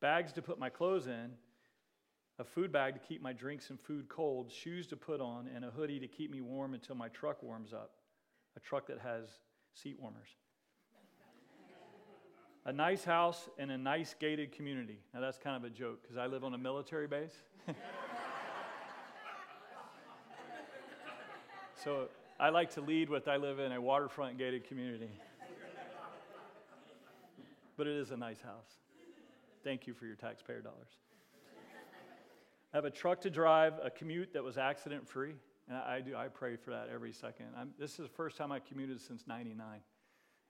bags 0.01 0.31
to 0.33 0.41
put 0.41 0.59
my 0.59 0.69
clothes 0.69 1.07
in, 1.07 1.31
a 2.39 2.43
food 2.43 2.71
bag 2.71 2.93
to 2.93 2.99
keep 2.99 3.21
my 3.21 3.33
drinks 3.33 3.69
and 3.69 3.79
food 3.79 4.07
cold, 4.07 4.51
shoes 4.51 4.87
to 4.87 4.95
put 4.95 5.19
on, 5.19 5.49
and 5.53 5.65
a 5.65 5.69
hoodie 5.69 5.99
to 5.99 6.07
keep 6.07 6.31
me 6.31 6.41
warm 6.41 6.73
until 6.73 6.95
my 6.95 7.09
truck 7.09 7.43
warms 7.43 7.73
up. 7.73 7.91
A 8.55 8.59
truck 8.59 8.87
that 8.87 8.99
has 8.99 9.25
seat 9.73 9.97
warmers. 9.99 10.29
a 12.65 12.71
nice 12.71 13.03
house 13.03 13.49
and 13.57 13.71
a 13.71 13.77
nice 13.77 14.15
gated 14.19 14.53
community. 14.53 14.99
Now, 15.13 15.19
that's 15.19 15.37
kind 15.37 15.55
of 15.55 15.63
a 15.65 15.69
joke 15.69 16.01
because 16.01 16.17
I 16.17 16.27
live 16.27 16.43
on 16.43 16.53
a 16.53 16.57
military 16.57 17.07
base. 17.07 17.35
so 21.83 22.07
I 22.39 22.49
like 22.49 22.73
to 22.75 22.81
lead 22.81 23.09
with 23.09 23.27
I 23.27 23.35
live 23.35 23.59
in 23.59 23.73
a 23.73 23.81
waterfront 23.81 24.37
gated 24.37 24.65
community. 24.67 25.11
but 27.75 27.85
it 27.85 27.95
is 27.97 28.11
a 28.11 28.17
nice 28.17 28.41
house. 28.41 28.77
Thank 29.63 29.87
you 29.87 29.93
for 29.93 30.05
your 30.05 30.15
taxpayer 30.15 30.61
dollars. 30.61 30.97
I 32.73 32.77
have 32.77 32.85
a 32.85 32.91
truck 32.91 33.21
to 33.21 33.29
drive, 33.29 33.73
a 33.83 33.89
commute 33.89 34.33
that 34.33 34.43
was 34.43 34.57
accident 34.57 35.07
free. 35.07 35.33
And 35.67 35.77
I, 35.77 36.01
do, 36.01 36.15
I 36.15 36.27
pray 36.27 36.55
for 36.55 36.71
that 36.71 36.89
every 36.93 37.11
2nd 37.11 37.43
this 37.77 37.91
is 37.91 37.97
the 37.97 38.07
first 38.07 38.37
time 38.37 38.51
I 38.51 38.59
commuted 38.59 39.01
since 39.01 39.25
99. 39.27 39.81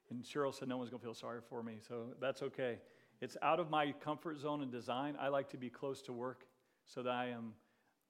And 0.10 0.24
Cheryl 0.24 0.54
said 0.54 0.68
no 0.68 0.78
one's 0.78 0.90
going 0.90 1.00
to 1.00 1.06
feel 1.06 1.14
sorry 1.14 1.42
for 1.50 1.62
me, 1.62 1.78
so 1.86 2.16
that's 2.22 2.42
okay. 2.42 2.80
It's 3.22 3.36
out 3.42 3.60
of 3.60 3.70
my 3.70 3.92
comfort 3.92 4.40
zone 4.40 4.62
and 4.62 4.72
design. 4.72 5.16
I 5.20 5.28
like 5.28 5.50
to 5.50 5.58
be 5.58 5.70
close 5.70 6.02
to 6.04 6.14
work 6.14 6.46
so 6.86 7.04
that 7.04 7.12
I 7.12 7.28
am, 7.28 7.54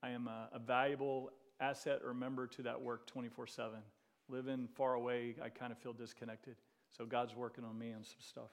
I 0.03 0.09
am 0.09 0.27
a, 0.27 0.49
a 0.53 0.59
valuable 0.59 1.31
asset 1.59 2.01
or 2.05 2.13
member 2.13 2.47
to 2.47 2.61
that 2.63 2.79
work 2.79 3.07
24 3.07 3.47
7. 3.47 3.79
Living 4.27 4.67
far 4.75 4.93
away, 4.93 5.35
I 5.43 5.49
kind 5.49 5.71
of 5.71 5.79
feel 5.79 5.93
disconnected. 5.93 6.55
So 6.95 7.05
God's 7.05 7.35
working 7.35 7.63
on 7.63 7.77
me 7.77 7.91
on 7.91 8.03
some 8.03 8.19
stuff 8.19 8.51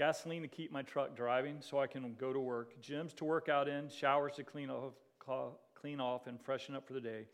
gasoline 0.00 0.40
to 0.40 0.48
keep 0.48 0.72
my 0.72 0.80
truck 0.80 1.14
driving 1.14 1.58
so 1.60 1.78
I 1.78 1.86
can 1.86 2.14
go 2.18 2.32
to 2.32 2.40
work, 2.40 2.72
gyms 2.80 3.14
to 3.16 3.26
work 3.26 3.50
out 3.50 3.68
in, 3.68 3.90
showers 3.90 4.32
to 4.36 4.44
clean 4.44 4.70
off, 4.70 4.94
clean 5.74 6.00
off 6.00 6.26
and 6.26 6.40
freshen 6.40 6.74
up 6.74 6.86
for 6.86 6.94
the 6.94 7.02
day, 7.02 7.26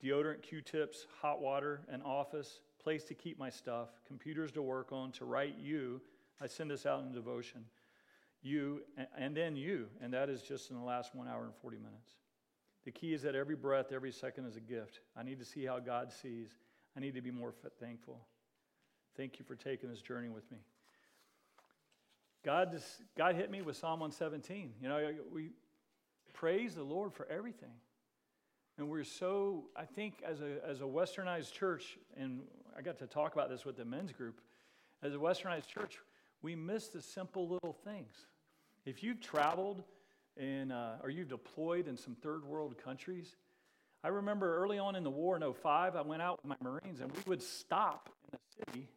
deodorant, 0.00 0.40
Q 0.40 0.60
tips, 0.60 1.08
hot 1.20 1.40
water, 1.42 1.80
an 1.88 2.02
office, 2.02 2.60
place 2.80 3.02
to 3.06 3.14
keep 3.14 3.40
my 3.40 3.50
stuff, 3.50 3.88
computers 4.06 4.52
to 4.52 4.62
work 4.62 4.92
on, 4.92 5.10
to 5.10 5.24
write 5.24 5.56
you. 5.58 6.00
I 6.40 6.46
send 6.46 6.70
this 6.70 6.86
out 6.86 7.02
in 7.02 7.10
devotion. 7.10 7.64
You, 8.40 8.82
and 9.18 9.36
then 9.36 9.56
you, 9.56 9.88
and 10.00 10.12
that 10.12 10.30
is 10.30 10.42
just 10.42 10.70
in 10.70 10.76
the 10.76 10.84
last 10.84 11.12
one 11.12 11.26
hour 11.26 11.42
and 11.42 11.56
40 11.60 11.78
minutes. 11.78 12.12
The 12.84 12.92
key 12.92 13.14
is 13.14 13.22
that 13.22 13.34
every 13.34 13.56
breath, 13.56 13.86
every 13.90 14.12
second 14.12 14.46
is 14.46 14.54
a 14.54 14.60
gift. 14.60 15.00
I 15.16 15.24
need 15.24 15.40
to 15.40 15.44
see 15.44 15.64
how 15.64 15.80
God 15.80 16.12
sees. 16.12 16.50
I 16.96 17.00
need 17.00 17.16
to 17.16 17.20
be 17.20 17.32
more 17.32 17.52
thankful. 17.80 18.20
Thank 19.16 19.40
you 19.40 19.44
for 19.44 19.56
taking 19.56 19.90
this 19.90 20.02
journey 20.02 20.28
with 20.28 20.48
me. 20.52 20.58
God, 22.46 22.70
just, 22.70 23.02
God 23.18 23.34
hit 23.34 23.50
me 23.50 23.60
with 23.60 23.76
Psalm 23.76 23.98
117. 23.98 24.74
You 24.80 24.88
know, 24.88 25.10
we 25.32 25.50
praise 26.32 26.76
the 26.76 26.84
Lord 26.84 27.12
for 27.12 27.26
everything. 27.28 27.72
And 28.78 28.88
we're 28.88 29.02
so, 29.02 29.64
I 29.76 29.84
think, 29.84 30.22
as 30.24 30.40
a, 30.42 30.64
as 30.64 30.80
a 30.80 30.84
westernized 30.84 31.50
church, 31.50 31.98
and 32.16 32.42
I 32.78 32.82
got 32.82 32.98
to 32.98 33.08
talk 33.08 33.32
about 33.34 33.50
this 33.50 33.64
with 33.64 33.76
the 33.76 33.84
men's 33.84 34.12
group, 34.12 34.40
as 35.02 35.12
a 35.12 35.16
westernized 35.16 35.66
church, 35.66 35.98
we 36.40 36.54
miss 36.54 36.86
the 36.86 37.02
simple 37.02 37.48
little 37.48 37.76
things. 37.84 38.14
If 38.84 39.02
you've 39.02 39.20
traveled 39.20 39.82
in, 40.36 40.70
uh, 40.70 40.98
or 41.02 41.10
you've 41.10 41.30
deployed 41.30 41.88
in 41.88 41.96
some 41.96 42.14
third 42.14 42.44
world 42.44 42.76
countries, 42.78 43.34
I 44.04 44.08
remember 44.08 44.56
early 44.62 44.78
on 44.78 44.94
in 44.94 45.02
the 45.02 45.10
war 45.10 45.34
in 45.34 45.42
05, 45.52 45.96
I 45.96 46.02
went 46.02 46.22
out 46.22 46.38
with 46.44 46.48
my 46.48 46.70
Marines 46.70 47.00
and 47.00 47.10
we 47.10 47.18
would 47.26 47.42
stop 47.42 48.08
in 48.30 48.38
a 48.38 48.70
city, 48.70 48.88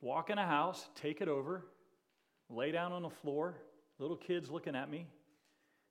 walk 0.00 0.30
in 0.30 0.38
a 0.38 0.46
house, 0.46 0.88
take 0.94 1.20
it 1.20 1.26
over, 1.26 1.64
lay 2.50 2.70
down 2.72 2.92
on 2.92 3.02
the 3.02 3.10
floor, 3.10 3.56
little 3.98 4.16
kids 4.16 4.50
looking 4.50 4.74
at 4.74 4.90
me, 4.90 5.06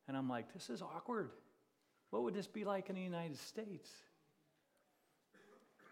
and 0.07 0.17
I'm 0.17 0.29
like, 0.29 0.53
this 0.53 0.69
is 0.69 0.81
awkward. 0.81 1.31
What 2.09 2.23
would 2.23 2.33
this 2.33 2.47
be 2.47 2.63
like 2.63 2.89
in 2.89 2.95
the 2.95 3.01
United 3.01 3.37
States? 3.37 3.89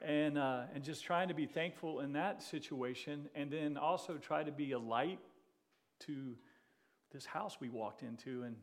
And, 0.01 0.37
uh, 0.37 0.63
and 0.73 0.83
just 0.83 1.03
trying 1.03 1.27
to 1.27 1.33
be 1.33 1.45
thankful 1.45 1.99
in 1.99 2.13
that 2.13 2.41
situation, 2.41 3.29
and 3.35 3.51
then 3.51 3.77
also 3.77 4.17
try 4.17 4.43
to 4.43 4.51
be 4.51 4.71
a 4.71 4.79
light 4.79 5.19
to 6.01 6.35
this 7.11 7.25
house 7.25 7.57
we 7.59 7.69
walked 7.69 8.03
into 8.03 8.43
and 8.43 8.55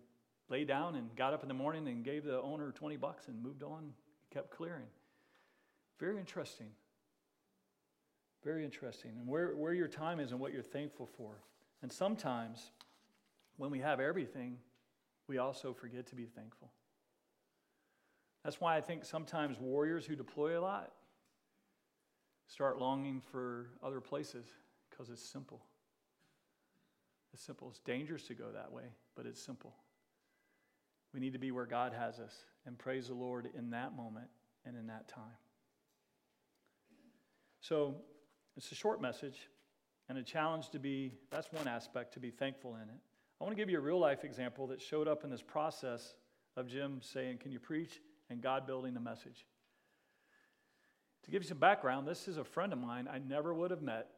lay 0.48 0.64
down 0.64 0.96
and 0.96 1.14
got 1.16 1.32
up 1.34 1.42
in 1.42 1.48
the 1.48 1.54
morning 1.54 1.86
and 1.88 2.04
gave 2.04 2.24
the 2.24 2.40
owner 2.40 2.72
20 2.72 2.96
bucks 2.96 3.28
and 3.28 3.42
moved 3.42 3.62
on, 3.62 3.92
kept 4.32 4.50
clearing. 4.50 4.86
Very 5.98 6.18
interesting. 6.18 6.70
Very 8.44 8.64
interesting. 8.64 9.12
And 9.18 9.26
where, 9.26 9.54
where 9.56 9.74
your 9.74 9.88
time 9.88 10.20
is 10.20 10.32
and 10.32 10.40
what 10.40 10.52
you're 10.52 10.62
thankful 10.62 11.08
for. 11.16 11.40
And 11.82 11.92
sometimes, 11.92 12.70
when 13.56 13.70
we 13.70 13.80
have 13.80 14.00
everything, 14.00 14.58
we 15.28 15.38
also 15.38 15.72
forget 15.72 16.06
to 16.08 16.14
be 16.14 16.26
thankful. 16.26 16.70
That's 18.44 18.60
why 18.60 18.76
I 18.76 18.80
think 18.80 19.04
sometimes 19.04 19.58
warriors 19.58 20.06
who 20.06 20.16
deploy 20.16 20.58
a 20.58 20.62
lot 20.62 20.92
start 22.48 22.78
longing 22.78 23.20
for 23.20 23.68
other 23.82 24.00
places 24.00 24.46
because 24.88 25.10
it's 25.10 25.22
simple. 25.22 25.60
It's 27.34 27.42
simple. 27.42 27.68
It's 27.68 27.80
dangerous 27.80 28.22
to 28.28 28.34
go 28.34 28.46
that 28.54 28.72
way, 28.72 28.84
but 29.14 29.26
it's 29.26 29.40
simple. 29.40 29.74
We 31.12 31.20
need 31.20 31.34
to 31.34 31.38
be 31.38 31.50
where 31.50 31.66
God 31.66 31.92
has 31.92 32.18
us 32.18 32.34
and 32.66 32.78
praise 32.78 33.08
the 33.08 33.14
Lord 33.14 33.48
in 33.56 33.70
that 33.70 33.94
moment 33.94 34.28
and 34.64 34.76
in 34.76 34.86
that 34.86 35.08
time. 35.08 35.36
So, 37.60 37.96
it's 38.56 38.72
a 38.72 38.74
short 38.74 39.00
message, 39.00 39.48
and 40.08 40.18
a 40.18 40.22
challenge 40.22 40.70
to 40.70 40.78
be 40.78 41.12
that's 41.30 41.52
one 41.52 41.68
aspect 41.68 42.14
to 42.14 42.20
be 42.20 42.30
thankful 42.30 42.76
in 42.76 42.82
it. 42.82 43.00
I 43.40 43.44
want 43.44 43.56
to 43.56 43.60
give 43.60 43.70
you 43.70 43.78
a 43.78 43.82
real 43.82 43.98
life 43.98 44.24
example 44.24 44.66
that 44.68 44.80
showed 44.80 45.06
up 45.06 45.22
in 45.24 45.30
this 45.30 45.42
process 45.42 46.14
of 46.56 46.66
Jim 46.66 47.00
saying, 47.02 47.38
Can 47.38 47.52
you 47.52 47.60
preach? 47.60 48.00
and 48.30 48.42
God 48.42 48.66
building 48.66 48.94
the 48.94 49.00
message. 49.00 49.46
To 51.24 51.30
give 51.30 51.42
you 51.42 51.48
some 51.48 51.58
background, 51.58 52.06
this 52.06 52.28
is 52.28 52.36
a 52.36 52.44
friend 52.44 52.72
of 52.72 52.78
mine 52.78 53.08
I 53.10 53.18
never 53.18 53.52
would 53.52 53.70
have 53.70 53.82
met 53.82 54.08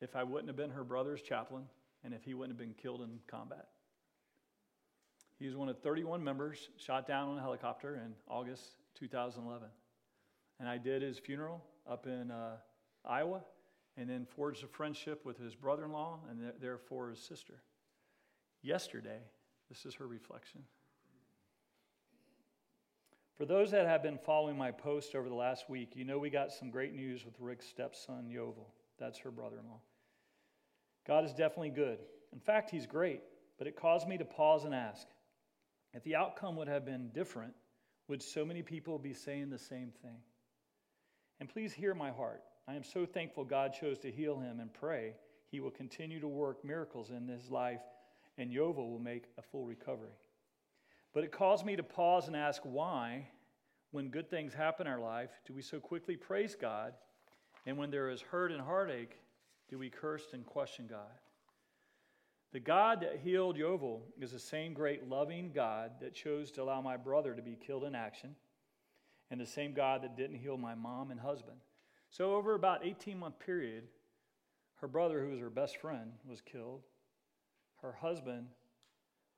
if 0.00 0.16
I 0.16 0.24
wouldn't 0.24 0.48
have 0.48 0.56
been 0.56 0.70
her 0.70 0.84
brother's 0.84 1.22
chaplain 1.22 1.64
and 2.04 2.14
if 2.14 2.24
he 2.24 2.34
wouldn't 2.34 2.58
have 2.58 2.66
been 2.66 2.74
killed 2.74 3.02
in 3.02 3.20
combat. 3.26 3.66
He 5.38 5.46
was 5.46 5.56
one 5.56 5.68
of 5.68 5.78
31 5.78 6.22
members 6.22 6.68
shot 6.76 7.06
down 7.06 7.30
on 7.30 7.38
a 7.38 7.40
helicopter 7.40 7.96
in 7.96 8.14
August 8.28 8.62
2011. 8.98 9.68
And 10.58 10.68
I 10.68 10.76
did 10.76 11.02
his 11.02 11.18
funeral 11.18 11.62
up 11.88 12.06
in 12.06 12.30
uh, 12.30 12.56
Iowa 13.04 13.42
and 14.00 14.08
then 14.08 14.24
forged 14.24 14.64
a 14.64 14.66
friendship 14.66 15.26
with 15.26 15.36
his 15.36 15.54
brother 15.54 15.84
in 15.84 15.92
law 15.92 16.18
and 16.30 16.40
therefore 16.58 17.10
his 17.10 17.20
sister. 17.20 17.62
Yesterday, 18.62 19.20
this 19.68 19.84
is 19.84 19.94
her 19.94 20.06
reflection. 20.06 20.62
For 23.36 23.44
those 23.44 23.70
that 23.72 23.86
have 23.86 24.02
been 24.02 24.18
following 24.18 24.56
my 24.56 24.70
post 24.70 25.14
over 25.14 25.28
the 25.28 25.34
last 25.34 25.68
week, 25.68 25.92
you 25.94 26.04
know 26.04 26.18
we 26.18 26.30
got 26.30 26.50
some 26.50 26.70
great 26.70 26.94
news 26.94 27.24
with 27.26 27.34
Rick's 27.38 27.66
stepson, 27.66 28.28
Yovel. 28.30 28.66
That's 28.98 29.18
her 29.18 29.30
brother 29.30 29.58
in 29.58 29.68
law. 29.68 29.80
God 31.06 31.24
is 31.24 31.32
definitely 31.32 31.70
good. 31.70 31.98
In 32.32 32.40
fact, 32.40 32.70
he's 32.70 32.86
great, 32.86 33.20
but 33.58 33.66
it 33.66 33.76
caused 33.76 34.08
me 34.08 34.16
to 34.18 34.24
pause 34.24 34.64
and 34.64 34.74
ask 34.74 35.06
if 35.92 36.02
the 36.04 36.16
outcome 36.16 36.56
would 36.56 36.68
have 36.68 36.84
been 36.86 37.10
different, 37.12 37.52
would 38.08 38.22
so 38.22 38.44
many 38.44 38.62
people 38.62 38.98
be 38.98 39.12
saying 39.12 39.50
the 39.50 39.58
same 39.58 39.92
thing? 40.02 40.16
And 41.38 41.48
please 41.48 41.72
hear 41.72 41.94
my 41.94 42.10
heart. 42.10 42.42
I 42.70 42.76
am 42.76 42.84
so 42.84 43.04
thankful 43.04 43.44
God 43.44 43.72
chose 43.72 43.98
to 43.98 44.12
heal 44.12 44.38
him 44.38 44.60
and 44.60 44.72
pray 44.72 45.14
he 45.50 45.58
will 45.58 45.72
continue 45.72 46.20
to 46.20 46.28
work 46.28 46.64
miracles 46.64 47.10
in 47.10 47.26
his 47.26 47.50
life 47.50 47.80
and 48.38 48.48
Yovel 48.52 48.88
will 48.88 49.00
make 49.00 49.24
a 49.36 49.42
full 49.42 49.64
recovery. 49.64 50.14
But 51.12 51.24
it 51.24 51.32
caused 51.32 51.66
me 51.66 51.74
to 51.74 51.82
pause 51.82 52.28
and 52.28 52.36
ask 52.36 52.62
why, 52.62 53.26
when 53.90 54.08
good 54.08 54.30
things 54.30 54.54
happen 54.54 54.86
in 54.86 54.92
our 54.92 55.00
life, 55.00 55.30
do 55.44 55.52
we 55.52 55.62
so 55.62 55.80
quickly 55.80 56.16
praise 56.16 56.54
God? 56.54 56.92
And 57.66 57.76
when 57.76 57.90
there 57.90 58.08
is 58.08 58.20
hurt 58.20 58.52
and 58.52 58.60
heartache, 58.60 59.18
do 59.68 59.76
we 59.76 59.90
curse 59.90 60.28
and 60.32 60.46
question 60.46 60.86
God? 60.88 61.18
The 62.52 62.60
God 62.60 63.00
that 63.00 63.18
healed 63.18 63.58
Yovel 63.58 64.02
is 64.20 64.30
the 64.30 64.38
same 64.38 64.74
great 64.74 65.08
loving 65.08 65.50
God 65.52 65.94
that 66.00 66.14
chose 66.14 66.52
to 66.52 66.62
allow 66.62 66.80
my 66.80 66.96
brother 66.96 67.34
to 67.34 67.42
be 67.42 67.56
killed 67.56 67.82
in 67.82 67.96
action, 67.96 68.36
and 69.28 69.40
the 69.40 69.46
same 69.46 69.72
God 69.72 70.02
that 70.02 70.16
didn't 70.16 70.38
heal 70.38 70.56
my 70.56 70.76
mom 70.76 71.10
and 71.10 71.18
husband. 71.18 71.58
So, 72.10 72.34
over 72.34 72.54
about 72.54 72.84
18 72.84 73.18
month 73.18 73.38
period, 73.38 73.84
her 74.80 74.88
brother, 74.88 75.20
who 75.20 75.30
was 75.30 75.40
her 75.40 75.50
best 75.50 75.76
friend, 75.76 76.12
was 76.26 76.40
killed. 76.40 76.82
Her 77.82 77.92
husband 77.92 78.46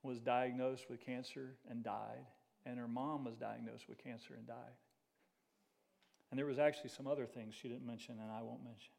was 0.01 0.19
diagnosed 0.19 0.89
with 0.89 0.99
cancer 0.99 1.55
and 1.69 1.83
died, 1.83 2.25
and 2.65 2.79
her 2.79 2.87
mom 2.87 3.23
was 3.25 3.35
diagnosed 3.35 3.87
with 3.87 4.03
cancer 4.03 4.33
and 4.35 4.47
died. 4.47 4.75
And 6.31 6.39
there 6.39 6.47
was 6.47 6.59
actually 6.59 6.89
some 6.89 7.07
other 7.07 7.25
things 7.25 7.53
she 7.53 7.67
didn't 7.67 7.85
mention, 7.85 8.15
and 8.19 8.31
I 8.31 8.41
won't 8.41 8.63
mention. 8.63 8.93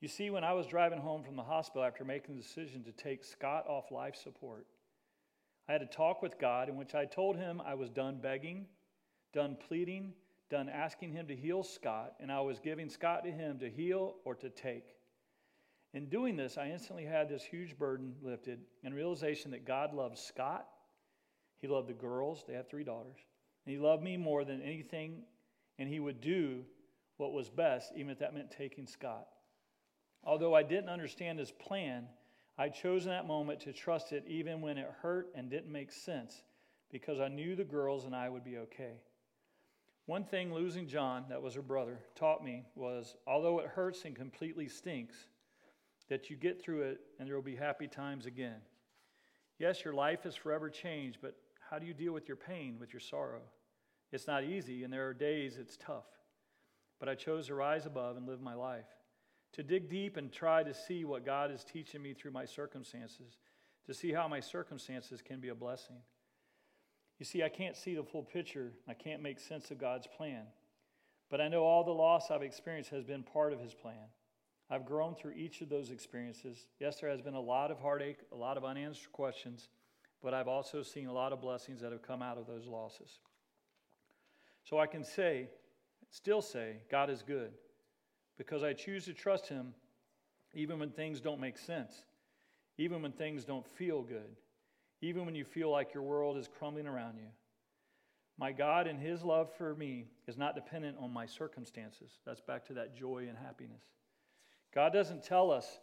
You 0.00 0.08
see, 0.08 0.30
when 0.30 0.44
I 0.44 0.52
was 0.52 0.66
driving 0.66 0.98
home 0.98 1.22
from 1.22 1.36
the 1.36 1.42
hospital 1.42 1.84
after 1.84 2.04
making 2.04 2.34
the 2.34 2.42
decision 2.42 2.82
to 2.84 2.92
take 2.92 3.24
Scott 3.24 3.66
off 3.68 3.90
life 3.90 4.16
support, 4.16 4.66
I 5.68 5.72
had 5.72 5.80
a 5.80 5.86
talk 5.86 6.22
with 6.22 6.38
God 6.38 6.68
in 6.68 6.76
which 6.76 6.94
I 6.94 7.04
told 7.04 7.36
him 7.36 7.62
I 7.64 7.74
was 7.74 7.88
done 7.88 8.18
begging, 8.20 8.66
done 9.32 9.56
pleading, 9.68 10.12
done 10.50 10.68
asking 10.68 11.12
him 11.12 11.26
to 11.28 11.36
heal 11.36 11.62
Scott, 11.62 12.14
and 12.20 12.30
I 12.30 12.40
was 12.40 12.58
giving 12.58 12.88
Scott 12.88 13.24
to 13.24 13.30
him 13.30 13.58
to 13.58 13.70
heal 13.70 14.16
or 14.24 14.34
to 14.36 14.50
take. 14.50 14.94
In 15.94 16.08
doing 16.08 16.36
this, 16.36 16.58
I 16.58 16.68
instantly 16.68 17.04
had 17.04 17.28
this 17.28 17.44
huge 17.44 17.78
burden 17.78 18.14
lifted 18.22 18.60
and 18.82 18.94
realization 18.94 19.50
that 19.52 19.64
God 19.64 19.94
loves 19.94 20.20
Scott 20.20 20.66
He 21.60 21.68
loved 21.68 21.88
the 21.88 21.94
girls, 21.94 22.44
they 22.46 22.54
have 22.54 22.68
three 22.68 22.84
daughters. 22.84 23.16
And 23.64 23.74
he 23.74 23.80
loved 23.80 24.02
me 24.02 24.16
more 24.16 24.44
than 24.44 24.60
anything, 24.60 25.22
and 25.78 25.88
he 25.88 26.00
would 26.00 26.20
do 26.20 26.64
what 27.16 27.32
was 27.32 27.48
best, 27.48 27.92
even 27.96 28.10
if 28.10 28.18
that 28.18 28.34
meant 28.34 28.50
taking 28.50 28.86
Scott. 28.86 29.26
Although 30.24 30.54
I 30.54 30.62
didn't 30.62 30.90
understand 30.90 31.38
his 31.38 31.52
plan, 31.52 32.06
I 32.58 32.68
chose 32.68 33.04
in 33.04 33.10
that 33.10 33.26
moment 33.26 33.60
to 33.60 33.72
trust 33.72 34.12
it 34.12 34.24
even 34.26 34.60
when 34.60 34.78
it 34.78 34.92
hurt 35.00 35.28
and 35.34 35.50
didn't 35.50 35.72
make 35.72 35.90
sense 35.90 36.42
because 36.90 37.20
I 37.20 37.28
knew 37.28 37.56
the 37.56 37.64
girls 37.64 38.04
and 38.04 38.14
I 38.14 38.28
would 38.28 38.44
be 38.44 38.58
okay. 38.58 39.00
One 40.06 40.24
thing 40.24 40.52
losing 40.52 40.86
John, 40.86 41.24
that 41.30 41.40
was 41.40 41.54
her 41.54 41.62
brother, 41.62 41.98
taught 42.14 42.44
me 42.44 42.64
was 42.74 43.16
although 43.26 43.60
it 43.60 43.66
hurts 43.66 44.04
and 44.04 44.14
completely 44.14 44.68
stinks, 44.68 45.16
that 46.08 46.28
you 46.28 46.36
get 46.36 46.62
through 46.62 46.82
it 46.82 47.00
and 47.18 47.26
there 47.26 47.34
will 47.34 47.42
be 47.42 47.56
happy 47.56 47.88
times 47.88 48.26
again. 48.26 48.60
Yes, 49.58 49.84
your 49.84 49.94
life 49.94 50.26
is 50.26 50.34
forever 50.34 50.68
changed, 50.68 51.18
but 51.22 51.36
how 51.70 51.78
do 51.78 51.86
you 51.86 51.94
deal 51.94 52.12
with 52.12 52.28
your 52.28 52.36
pain, 52.36 52.76
with 52.78 52.92
your 52.92 53.00
sorrow? 53.00 53.42
It's 54.12 54.26
not 54.26 54.44
easy, 54.44 54.84
and 54.84 54.92
there 54.92 55.08
are 55.08 55.14
days 55.14 55.56
it's 55.56 55.76
tough. 55.78 56.06
But 57.00 57.08
I 57.08 57.14
chose 57.14 57.46
to 57.46 57.54
rise 57.54 57.86
above 57.86 58.16
and 58.16 58.26
live 58.26 58.42
my 58.42 58.54
life, 58.54 58.86
to 59.54 59.62
dig 59.62 59.88
deep 59.88 60.16
and 60.16 60.30
try 60.30 60.62
to 60.62 60.74
see 60.74 61.04
what 61.04 61.24
God 61.24 61.50
is 61.50 61.64
teaching 61.64 62.02
me 62.02 62.12
through 62.12 62.32
my 62.32 62.44
circumstances, 62.44 63.38
to 63.86 63.94
see 63.94 64.12
how 64.12 64.28
my 64.28 64.40
circumstances 64.40 65.22
can 65.22 65.40
be 65.40 65.48
a 65.48 65.54
blessing. 65.54 65.96
You 67.18 67.24
see, 67.24 67.42
I 67.42 67.48
can't 67.48 67.76
see 67.76 67.94
the 67.94 68.02
full 68.02 68.22
picture, 68.22 68.72
I 68.88 68.94
can't 68.94 69.22
make 69.22 69.38
sense 69.38 69.70
of 69.70 69.78
God's 69.78 70.06
plan. 70.06 70.44
But 71.30 71.40
I 71.40 71.48
know 71.48 71.64
all 71.64 71.84
the 71.84 71.90
loss 71.90 72.30
I've 72.30 72.42
experienced 72.42 72.90
has 72.90 73.04
been 73.04 73.22
part 73.22 73.52
of 73.52 73.60
His 73.60 73.74
plan. 73.74 74.08
I've 74.70 74.86
grown 74.86 75.14
through 75.14 75.32
each 75.32 75.60
of 75.60 75.68
those 75.68 75.90
experiences. 75.90 76.66
Yes, 76.80 77.00
there 77.00 77.10
has 77.10 77.20
been 77.20 77.34
a 77.34 77.40
lot 77.40 77.70
of 77.70 77.78
heartache, 77.78 78.18
a 78.32 78.36
lot 78.36 78.56
of 78.56 78.64
unanswered 78.64 79.12
questions, 79.12 79.68
but 80.22 80.34
I've 80.34 80.48
also 80.48 80.82
seen 80.82 81.06
a 81.06 81.12
lot 81.12 81.32
of 81.32 81.40
blessings 81.40 81.80
that 81.80 81.92
have 81.92 82.02
come 82.02 82.22
out 82.22 82.38
of 82.38 82.46
those 82.46 82.66
losses. 82.66 83.18
So 84.64 84.78
I 84.78 84.86
can 84.86 85.04
say, 85.04 85.48
still 86.10 86.40
say, 86.40 86.78
God 86.90 87.10
is 87.10 87.22
good 87.22 87.52
because 88.38 88.62
I 88.62 88.72
choose 88.72 89.04
to 89.04 89.12
trust 89.12 89.48
Him 89.48 89.74
even 90.54 90.78
when 90.78 90.90
things 90.90 91.20
don't 91.20 91.40
make 91.40 91.58
sense, 91.58 92.04
even 92.78 93.02
when 93.02 93.12
things 93.12 93.44
don't 93.44 93.66
feel 93.66 94.02
good, 94.02 94.36
even 95.04 95.26
when 95.26 95.34
you 95.34 95.44
feel 95.44 95.70
like 95.70 95.92
your 95.92 96.02
world 96.02 96.38
is 96.38 96.48
crumbling 96.48 96.86
around 96.86 97.18
you. 97.18 97.28
My 98.38 98.52
God 98.52 98.86
and 98.86 98.98
His 98.98 99.22
love 99.22 99.52
for 99.56 99.74
me 99.74 100.06
is 100.26 100.38
not 100.38 100.54
dependent 100.54 100.96
on 100.98 101.12
my 101.12 101.26
circumstances. 101.26 102.10
That's 102.24 102.40
back 102.40 102.64
to 102.66 102.74
that 102.74 102.96
joy 102.96 103.26
and 103.28 103.36
happiness. 103.36 103.82
God 104.74 104.92
doesn't 104.92 105.22
tell 105.22 105.50
us 105.50 105.78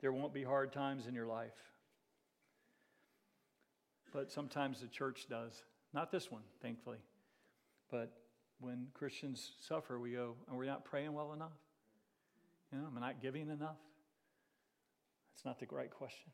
there 0.00 0.12
won't 0.12 0.34
be 0.34 0.44
hard 0.44 0.70
times 0.70 1.06
in 1.06 1.14
your 1.14 1.26
life. 1.26 1.56
But 4.12 4.30
sometimes 4.30 4.80
the 4.80 4.86
church 4.86 5.26
does. 5.28 5.62
Not 5.94 6.12
this 6.12 6.30
one, 6.30 6.42
thankfully. 6.62 6.98
But 7.90 8.12
when 8.60 8.88
Christians 8.92 9.52
suffer, 9.60 9.98
we 9.98 10.12
go, 10.12 10.34
are 10.48 10.56
we're 10.56 10.66
not 10.66 10.84
praying 10.84 11.14
well 11.14 11.32
enough? 11.32 11.56
You 12.70 12.78
know, 12.78 12.86
am 12.86 12.98
I 12.98 13.00
not 13.00 13.22
giving 13.22 13.48
enough? 13.48 13.78
That's 15.32 15.44
not 15.44 15.58
the 15.58 15.74
right 15.74 15.90
question. 15.90 16.30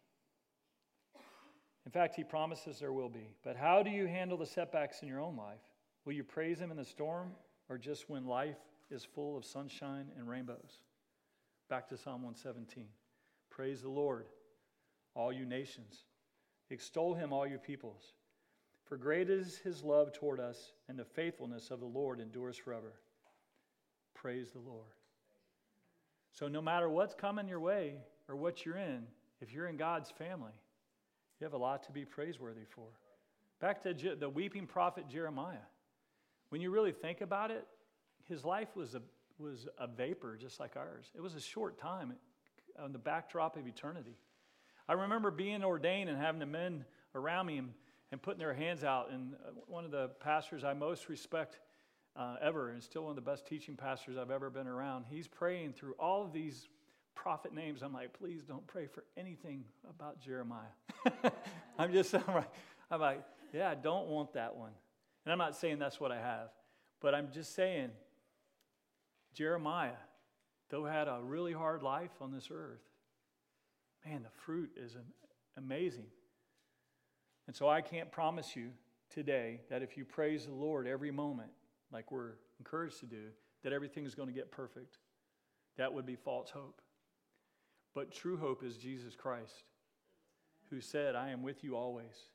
In 1.87 1.93
fact, 1.93 2.17
he 2.17 2.25
promises 2.25 2.79
there 2.79 2.93
will 2.93 3.09
be. 3.09 3.35
But 3.43 3.57
how 3.57 3.83
do 3.83 3.91
you 3.91 4.07
handle 4.07 4.39
the 4.39 4.47
setbacks 4.47 5.03
in 5.03 5.09
your 5.09 5.21
own 5.21 5.37
life? 5.37 5.61
Will 6.05 6.15
you 6.15 6.25
praise 6.25 6.59
him 6.59 6.71
in 6.71 6.77
the 6.77 6.85
storm 6.85 7.33
or 7.69 7.79
just 7.79 8.09
when 8.09 8.27
life 8.27 8.57
is 8.91 9.05
full 9.05 9.37
of 9.37 9.45
sunshine 9.45 10.07
and 10.17 10.29
rainbows? 10.29 10.81
Back 11.69 11.89
to 11.89 11.97
Psalm 11.97 12.23
117. 12.23 12.87
Praise 13.51 13.83
the 13.83 13.91
Lord, 13.91 14.27
all 15.15 15.33
you 15.33 15.47
nations. 15.47 16.05
Extol 16.71 17.15
him, 17.15 17.33
all 17.33 17.47
you 17.47 17.59
peoples. 17.59 18.15
For 18.85 18.97
great 18.97 19.31
is 19.31 19.59
his 19.59 19.83
love 19.83 20.13
toward 20.13 20.41
us, 20.41 20.73
and 20.89 20.99
the 20.99 21.05
faithfulness 21.05 21.71
of 21.71 21.81
the 21.81 21.87
Lord 21.87 22.21
endures 22.21 22.57
forever. 22.57 22.93
Praise 24.15 24.51
the 24.51 24.59
Lord. 24.59 24.93
So, 26.33 26.49
no 26.49 26.61
matter 26.61 26.89
what's 26.89 27.15
coming 27.15 27.49
your 27.49 27.61
way 27.61 27.95
or 28.29 28.37
what 28.37 28.65
you're 28.65 28.77
in, 28.77 29.07
if 29.41 29.53
you're 29.53 29.69
in 29.69 29.77
God's 29.77 30.11
family, 30.11 30.53
you 31.45 31.47
have 31.47 31.61
a 31.61 31.63
lot 31.63 31.83
to 31.83 31.93
be 31.93 32.07
praiseworthy 32.07 32.65
for. 32.65 32.87
Back 33.61 33.83
to 33.83 34.17
the 34.19 34.31
weeping 34.31 34.67
prophet 34.67 35.11
Jeremiah. 35.11 35.67
When 36.49 36.63
you 36.63 36.71
really 36.71 36.91
think 36.93 37.21
about 37.21 37.51
it, 37.51 37.67
his 38.27 38.47
life 38.47 38.75
was 38.75 38.95
a, 38.95 39.03
was 39.39 39.69
a 39.77 39.87
vapor 39.87 40.39
just 40.39 40.59
like 40.59 40.75
ours. 40.75 41.05
It 41.15 41.21
was 41.21 41.35
a 41.35 41.41
short 41.41 41.79
time 41.79 42.15
on 42.83 42.93
the 42.93 42.99
backdrop 42.99 43.59
of 43.59 43.67
eternity. 43.67 44.17
I 44.89 44.95
remember 44.95 45.31
being 45.31 45.63
ordained 45.63 46.09
and 46.09 46.19
having 46.19 46.39
the 46.39 46.47
men 46.47 46.87
around 47.15 47.45
me 47.45 47.59
and, 47.59 47.75
and 48.11 48.23
putting 48.23 48.39
their 48.39 48.55
hands 48.55 48.83
out. 48.83 49.11
And 49.11 49.35
uh, 49.35 49.51
one 49.67 49.85
of 49.85 49.91
the 49.91 50.13
pastors 50.21 50.65
I 50.65 50.73
most 50.73 51.11
respect 51.11 51.59
uh, 52.17 52.37
ever, 52.41 52.71
and 52.71 52.83
still 52.83 53.03
one 53.03 53.11
of 53.11 53.17
the 53.17 53.31
best 53.31 53.47
teaching 53.47 53.77
pastors 53.77 54.17
I've 54.17 54.31
ever 54.31 54.49
been 54.49 54.67
around, 54.67 55.05
he's 55.11 55.29
praying 55.29 55.75
through 55.75 55.93
all 55.99 56.25
of 56.25 56.33
these 56.33 56.69
prophet 57.15 57.55
names. 57.55 57.83
I'm 57.83 57.93
like, 57.93 58.19
please 58.19 58.43
don't 58.47 58.67
pray 58.67 58.87
for 58.87 59.05
anything 59.17 59.65
about 59.89 60.21
Jeremiah. 60.21 60.75
I'm 61.79 61.93
just, 61.93 62.15
I'm 62.29 62.35
like, 62.35 62.51
I'm 62.91 63.01
like, 63.01 63.23
yeah, 63.53 63.71
I 63.71 63.75
don't 63.75 64.09
want 64.09 64.35
that 64.35 64.57
one. 64.57 64.73
And 65.25 65.33
I'm 65.33 65.39
not 65.39 65.57
saying 65.57 65.79
that's 65.79 66.01
what 66.01 66.13
I 66.13 66.21
have, 66.21 66.49
but 67.01 67.15
I'm 67.15 67.29
just 67.33 67.55
saying, 67.55 67.91
Jeremiah, 69.33 69.97
though 70.71 70.85
had 70.85 71.09
a 71.09 71.21
really 71.23 71.53
hard 71.53 71.83
life 71.83 72.11
on 72.21 72.31
this 72.31 72.49
earth, 72.51 72.83
man, 74.05 74.23
the 74.23 74.31
fruit 74.45 74.71
is 74.77 74.97
amazing. 75.57 76.07
And 77.47 77.55
so 77.55 77.69
I 77.69 77.81
can't 77.81 78.11
promise 78.11 78.57
you 78.57 78.71
today 79.11 79.61
that 79.71 79.83
if 79.83 79.97
you 79.97 80.05
praise 80.05 80.47
the 80.47 80.53
Lord 80.53 80.87
every 80.87 81.11
moment, 81.11 81.51
like 81.93 82.11
we're 82.11 82.33
encouraged 82.59 83.01
to 83.01 83.07
do, 83.07 83.29
that 83.63 83.73
everything 83.73 84.05
is 84.05 84.15
going 84.15 84.29
to 84.29 84.35
get 84.35 84.51
perfect. 84.51 84.99
That 85.77 85.93
would 85.93 86.07
be 86.07 86.17
false 86.17 86.51
hope. 86.51 86.81
But 87.95 88.11
true 88.11 88.37
hope 88.37 88.65
is 88.65 88.77
Jesus 88.77 89.15
Christ, 89.15 89.65
who 90.71 90.81
said, 90.81 91.15
I 91.15 91.31
am 91.31 91.43
with 91.43 91.63
you 91.63 91.77
always. 91.77 92.29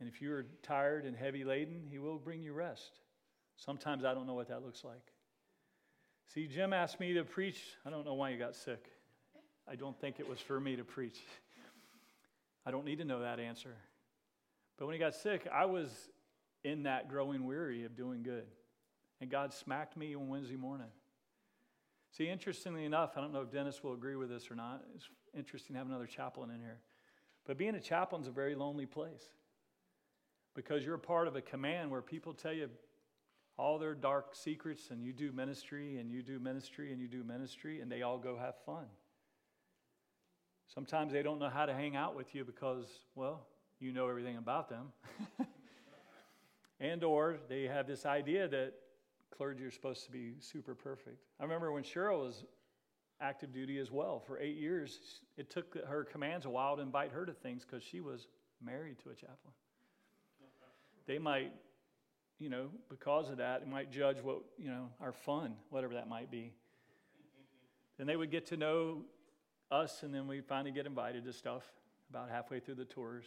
And 0.00 0.08
if 0.08 0.20
you're 0.20 0.46
tired 0.62 1.04
and 1.04 1.16
heavy 1.16 1.44
laden, 1.44 1.86
he 1.88 1.98
will 1.98 2.18
bring 2.18 2.42
you 2.42 2.52
rest. 2.52 3.00
Sometimes 3.56 4.04
I 4.04 4.12
don't 4.12 4.26
know 4.26 4.34
what 4.34 4.48
that 4.48 4.62
looks 4.62 4.84
like. 4.84 5.12
See, 6.34 6.46
Jim 6.46 6.72
asked 6.72 7.00
me 7.00 7.14
to 7.14 7.24
preach. 7.24 7.62
I 7.86 7.90
don't 7.90 8.04
know 8.04 8.14
why 8.14 8.30
you 8.30 8.38
got 8.38 8.56
sick. 8.56 8.84
I 9.68 9.76
don't 9.76 9.98
think 10.00 10.20
it 10.20 10.28
was 10.28 10.40
for 10.40 10.60
me 10.60 10.76
to 10.76 10.84
preach. 10.84 11.20
I 12.66 12.70
don't 12.70 12.84
need 12.84 12.98
to 12.98 13.04
know 13.04 13.20
that 13.20 13.38
answer. 13.38 13.74
But 14.76 14.86
when 14.86 14.94
he 14.94 14.98
got 14.98 15.14
sick, 15.14 15.46
I 15.52 15.64
was 15.64 15.90
in 16.64 16.82
that 16.82 17.08
growing 17.08 17.46
weary 17.46 17.84
of 17.84 17.96
doing 17.96 18.22
good. 18.22 18.46
And 19.20 19.30
God 19.30 19.54
smacked 19.54 19.96
me 19.96 20.14
on 20.14 20.28
Wednesday 20.28 20.56
morning. 20.56 20.88
See, 22.16 22.30
interestingly 22.30 22.86
enough, 22.86 23.12
I 23.16 23.20
don't 23.20 23.32
know 23.32 23.42
if 23.42 23.50
Dennis 23.50 23.82
will 23.82 23.92
agree 23.92 24.16
with 24.16 24.30
this 24.30 24.50
or 24.50 24.54
not. 24.54 24.82
It's 24.94 25.06
interesting 25.36 25.74
to 25.74 25.78
have 25.78 25.86
another 25.86 26.06
chaplain 26.06 26.50
in 26.50 26.60
here. 26.60 26.78
But 27.44 27.58
being 27.58 27.74
a 27.74 27.80
chaplain 27.80 28.22
is 28.22 28.28
a 28.28 28.30
very 28.30 28.54
lonely 28.54 28.86
place 28.86 29.22
because 30.54 30.82
you're 30.82 30.96
part 30.96 31.28
of 31.28 31.36
a 31.36 31.42
command 31.42 31.90
where 31.90 32.00
people 32.00 32.32
tell 32.32 32.54
you 32.54 32.70
all 33.58 33.78
their 33.78 33.94
dark 33.94 34.34
secrets, 34.34 34.90
and 34.90 35.02
you 35.02 35.12
do 35.12 35.30
ministry, 35.30 35.98
and 35.98 36.10
you 36.10 36.22
do 36.22 36.38
ministry, 36.38 36.90
and 36.90 37.00
you 37.00 37.08
do 37.08 37.22
ministry, 37.22 37.80
and 37.80 37.92
they 37.92 38.00
all 38.00 38.18
go 38.18 38.36
have 38.38 38.54
fun. 38.64 38.84
Sometimes 40.72 41.12
they 41.12 41.22
don't 41.22 41.38
know 41.38 41.50
how 41.50 41.66
to 41.66 41.74
hang 41.74 41.96
out 41.96 42.16
with 42.16 42.34
you 42.34 42.44
because, 42.44 42.86
well, 43.14 43.46
you 43.78 43.92
know 43.92 44.08
everything 44.08 44.36
about 44.38 44.70
them. 44.70 44.92
and 46.80 47.04
or 47.04 47.38
they 47.48 47.64
have 47.64 47.86
this 47.86 48.06
idea 48.06 48.48
that 48.48 48.72
clergy 49.36 49.64
are 49.64 49.70
supposed 49.70 50.04
to 50.06 50.10
be 50.10 50.34
super 50.40 50.74
perfect. 50.74 51.18
I 51.38 51.42
remember 51.42 51.72
when 51.72 51.82
Cheryl 51.82 52.24
was 52.24 52.44
active 53.20 53.52
duty 53.52 53.78
as 53.78 53.90
well 53.90 54.20
for 54.20 54.38
eight 54.38 54.56
years, 54.56 55.20
it 55.36 55.50
took 55.50 55.76
her 55.86 56.04
commands 56.04 56.46
a 56.46 56.50
while 56.50 56.76
to 56.76 56.82
invite 56.82 57.12
her 57.12 57.24
to 57.26 57.32
things 57.32 57.64
because 57.64 57.82
she 57.82 58.00
was 58.00 58.28
married 58.64 58.98
to 59.00 59.10
a 59.10 59.14
chaplain. 59.14 59.54
They 61.06 61.18
might, 61.18 61.52
you 62.38 62.48
know, 62.48 62.68
because 62.88 63.30
of 63.30 63.36
that, 63.38 63.64
they 63.64 63.70
might 63.70 63.90
judge 63.90 64.18
what, 64.22 64.38
you 64.58 64.68
know, 64.68 64.88
our 65.00 65.12
fun, 65.12 65.54
whatever 65.70 65.94
that 65.94 66.08
might 66.08 66.30
be. 66.30 66.52
Then 67.96 68.06
they 68.06 68.16
would 68.16 68.30
get 68.30 68.46
to 68.46 68.56
know 68.56 69.02
us, 69.70 70.02
and 70.02 70.14
then 70.14 70.26
we 70.26 70.40
finally 70.40 70.72
get 70.72 70.86
invited 70.86 71.24
to 71.24 71.32
stuff 71.32 71.64
about 72.10 72.28
halfway 72.28 72.60
through 72.60 72.74
the 72.74 72.84
tours. 72.84 73.24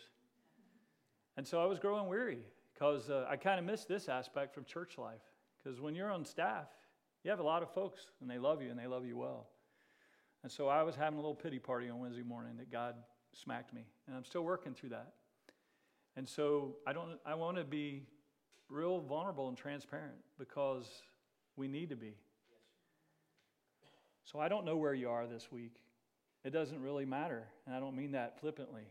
And 1.38 1.48
so 1.48 1.62
I 1.62 1.65
was 1.65 1.80
growing 1.80 2.08
weary 2.08 2.39
because 2.74 3.10
uh, 3.10 3.26
I 3.30 3.38
kind 3.38 3.60
of 3.60 3.65
missed 3.65 3.88
this 3.88 4.10
aspect 4.10 4.54
from 4.54 4.65
church 4.65 4.98
life. 4.98 5.22
Because 5.63 5.80
when 5.80 5.95
you're 5.95 6.12
on 6.12 6.26
staff, 6.26 6.67
you 7.24 7.32
have 7.32 7.39
a 7.39 7.43
lot 7.43 7.63
of 7.63 7.74
folks, 7.74 8.02
and 8.22 8.30
they 8.30 8.38
love 8.38 8.62
you, 8.62 8.69
and 8.69 8.80
they 8.80 8.88
love 8.88 9.06
you 9.06 9.17
well. 9.17 9.48
And 10.43 10.52
so 10.52 10.67
I 10.67 10.84
was 10.84 10.95
having 10.95 11.15
a 11.15 11.22
little 11.22 11.36
pity 11.36 11.60
party 11.60 11.89
on 11.89 12.00
Wednesday 12.00 12.24
morning 12.24 12.58
that 12.58 12.72
God 12.72 12.95
smacked 13.34 13.74
me, 13.74 13.86
and 14.08 14.15
I'm 14.15 14.24
still 14.24 14.43
working 14.43 14.74
through 14.74 14.89
that. 14.89 15.13
And 16.15 16.28
so 16.28 16.78
I 16.88 16.93
don't. 16.93 17.19
I 17.26 17.36
want 17.36 17.58
to 17.58 17.63
be 17.63 18.04
real 18.69 19.02
vulnerable 19.02 19.48
and 19.50 19.58
transparent 19.58 20.15
because 20.38 20.86
we 21.56 21.67
need 21.67 21.89
to 21.89 21.95
be. 21.95 22.15
So 24.24 24.39
I 24.39 24.48
don't 24.48 24.65
know 24.65 24.78
where 24.78 24.93
you 24.93 25.10
are 25.10 25.28
this 25.28 25.52
week. 25.52 25.76
It 26.45 26.52
doesn't 26.52 26.82
really 26.82 27.06
matter. 27.06 27.43
And 27.65 27.76
I 27.76 27.80
don't 27.80 27.95
mean 27.95 28.12
that 28.12 28.39
flippantly. 28.39 28.84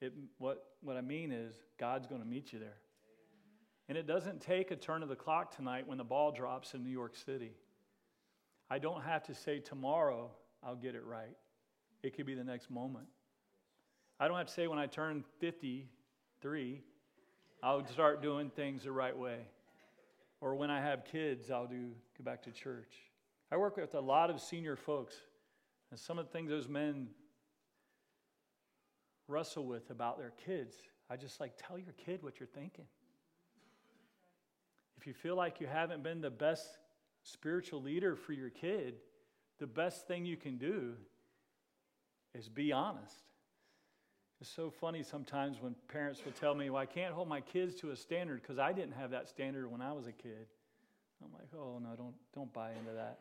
It, 0.00 0.12
what, 0.38 0.64
what 0.82 0.96
I 0.96 1.00
mean 1.00 1.30
is, 1.30 1.54
God's 1.78 2.06
going 2.06 2.20
to 2.20 2.26
meet 2.26 2.52
you 2.52 2.58
there. 2.58 2.76
And 3.88 3.98
it 3.98 4.06
doesn't 4.06 4.40
take 4.40 4.70
a 4.70 4.76
turn 4.76 5.02
of 5.02 5.08
the 5.08 5.16
clock 5.16 5.54
tonight 5.54 5.86
when 5.86 5.98
the 5.98 6.04
ball 6.04 6.32
drops 6.32 6.74
in 6.74 6.82
New 6.82 6.90
York 6.90 7.16
City. 7.16 7.52
I 8.70 8.78
don't 8.78 9.02
have 9.02 9.22
to 9.24 9.34
say 9.34 9.58
tomorrow 9.58 10.30
I'll 10.62 10.76
get 10.76 10.94
it 10.94 11.04
right. 11.04 11.36
It 12.02 12.16
could 12.16 12.26
be 12.26 12.34
the 12.34 12.44
next 12.44 12.70
moment. 12.70 13.06
I 14.18 14.28
don't 14.28 14.38
have 14.38 14.46
to 14.46 14.52
say 14.52 14.66
when 14.66 14.78
I 14.78 14.86
turn 14.86 15.24
53, 15.40 16.80
I'll 17.62 17.86
start 17.86 18.22
doing 18.22 18.50
things 18.50 18.84
the 18.84 18.92
right 18.92 19.16
way. 19.16 19.38
Or 20.40 20.54
when 20.54 20.70
I 20.70 20.80
have 20.80 21.04
kids, 21.04 21.50
I'll 21.50 21.66
do 21.66 21.90
go 22.16 22.24
back 22.24 22.42
to 22.44 22.50
church. 22.50 22.92
I 23.50 23.56
work 23.56 23.76
with 23.76 23.94
a 23.94 24.00
lot 24.00 24.30
of 24.30 24.40
senior 24.40 24.76
folks, 24.76 25.14
and 25.90 26.00
some 26.00 26.18
of 26.18 26.26
the 26.26 26.32
things 26.32 26.50
those 26.50 26.68
men 26.68 27.08
wrestle 29.28 29.66
with 29.66 29.90
about 29.90 30.18
their 30.18 30.32
kids, 30.44 30.76
I 31.10 31.16
just 31.16 31.40
like 31.40 31.52
tell 31.56 31.78
your 31.78 31.92
kid 31.92 32.22
what 32.22 32.40
you're 32.40 32.48
thinking. 32.48 32.86
If 35.02 35.08
you 35.08 35.14
feel 35.14 35.34
like 35.34 35.60
you 35.60 35.66
haven't 35.66 36.04
been 36.04 36.20
the 36.20 36.30
best 36.30 36.78
spiritual 37.24 37.82
leader 37.82 38.14
for 38.14 38.34
your 38.34 38.50
kid, 38.50 38.94
the 39.58 39.66
best 39.66 40.06
thing 40.06 40.24
you 40.24 40.36
can 40.36 40.58
do 40.58 40.94
is 42.36 42.48
be 42.48 42.70
honest. 42.70 43.16
It's 44.40 44.48
so 44.48 44.70
funny 44.70 45.02
sometimes 45.02 45.60
when 45.60 45.74
parents 45.88 46.24
will 46.24 46.30
tell 46.30 46.54
me, 46.54 46.70
Well, 46.70 46.80
I 46.80 46.86
can't 46.86 47.12
hold 47.12 47.26
my 47.26 47.40
kids 47.40 47.74
to 47.80 47.90
a 47.90 47.96
standard 47.96 48.42
because 48.42 48.60
I 48.60 48.72
didn't 48.72 48.92
have 48.92 49.10
that 49.10 49.28
standard 49.28 49.68
when 49.68 49.80
I 49.80 49.90
was 49.92 50.06
a 50.06 50.12
kid. 50.12 50.46
I'm 51.20 51.32
like, 51.32 51.48
Oh, 51.52 51.80
no, 51.82 51.96
don't, 51.96 52.14
don't 52.32 52.52
buy 52.52 52.70
into 52.70 52.92
that. 52.92 53.18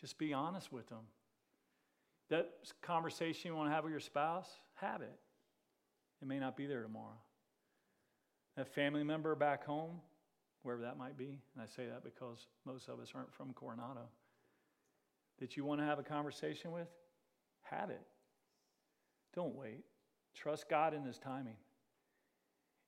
Just 0.00 0.16
be 0.16 0.32
honest 0.32 0.72
with 0.72 0.88
them. 0.88 1.04
That 2.30 2.54
conversation 2.80 3.50
you 3.50 3.54
want 3.54 3.68
to 3.68 3.74
have 3.74 3.84
with 3.84 3.90
your 3.90 4.00
spouse, 4.00 4.48
have 4.76 5.02
it. 5.02 5.18
It 6.22 6.26
may 6.26 6.38
not 6.38 6.56
be 6.56 6.64
there 6.64 6.80
tomorrow. 6.80 7.20
That 8.56 8.74
family 8.74 9.04
member 9.04 9.34
back 9.34 9.66
home, 9.66 10.00
wherever 10.66 10.82
that 10.82 10.98
might 10.98 11.16
be, 11.16 11.38
and 11.54 11.62
I 11.62 11.66
say 11.66 11.86
that 11.86 12.02
because 12.02 12.48
most 12.64 12.88
of 12.88 12.98
us 12.98 13.12
aren't 13.14 13.32
from 13.32 13.52
Coronado, 13.52 14.08
that 15.38 15.56
you 15.56 15.64
want 15.64 15.80
to 15.80 15.86
have 15.86 16.00
a 16.00 16.02
conversation 16.02 16.72
with, 16.72 16.88
have 17.62 17.88
it. 17.90 18.02
Don't 19.32 19.54
wait. 19.54 19.84
Trust 20.34 20.68
God 20.68 20.92
in 20.92 21.04
His 21.04 21.18
timing. 21.18 21.54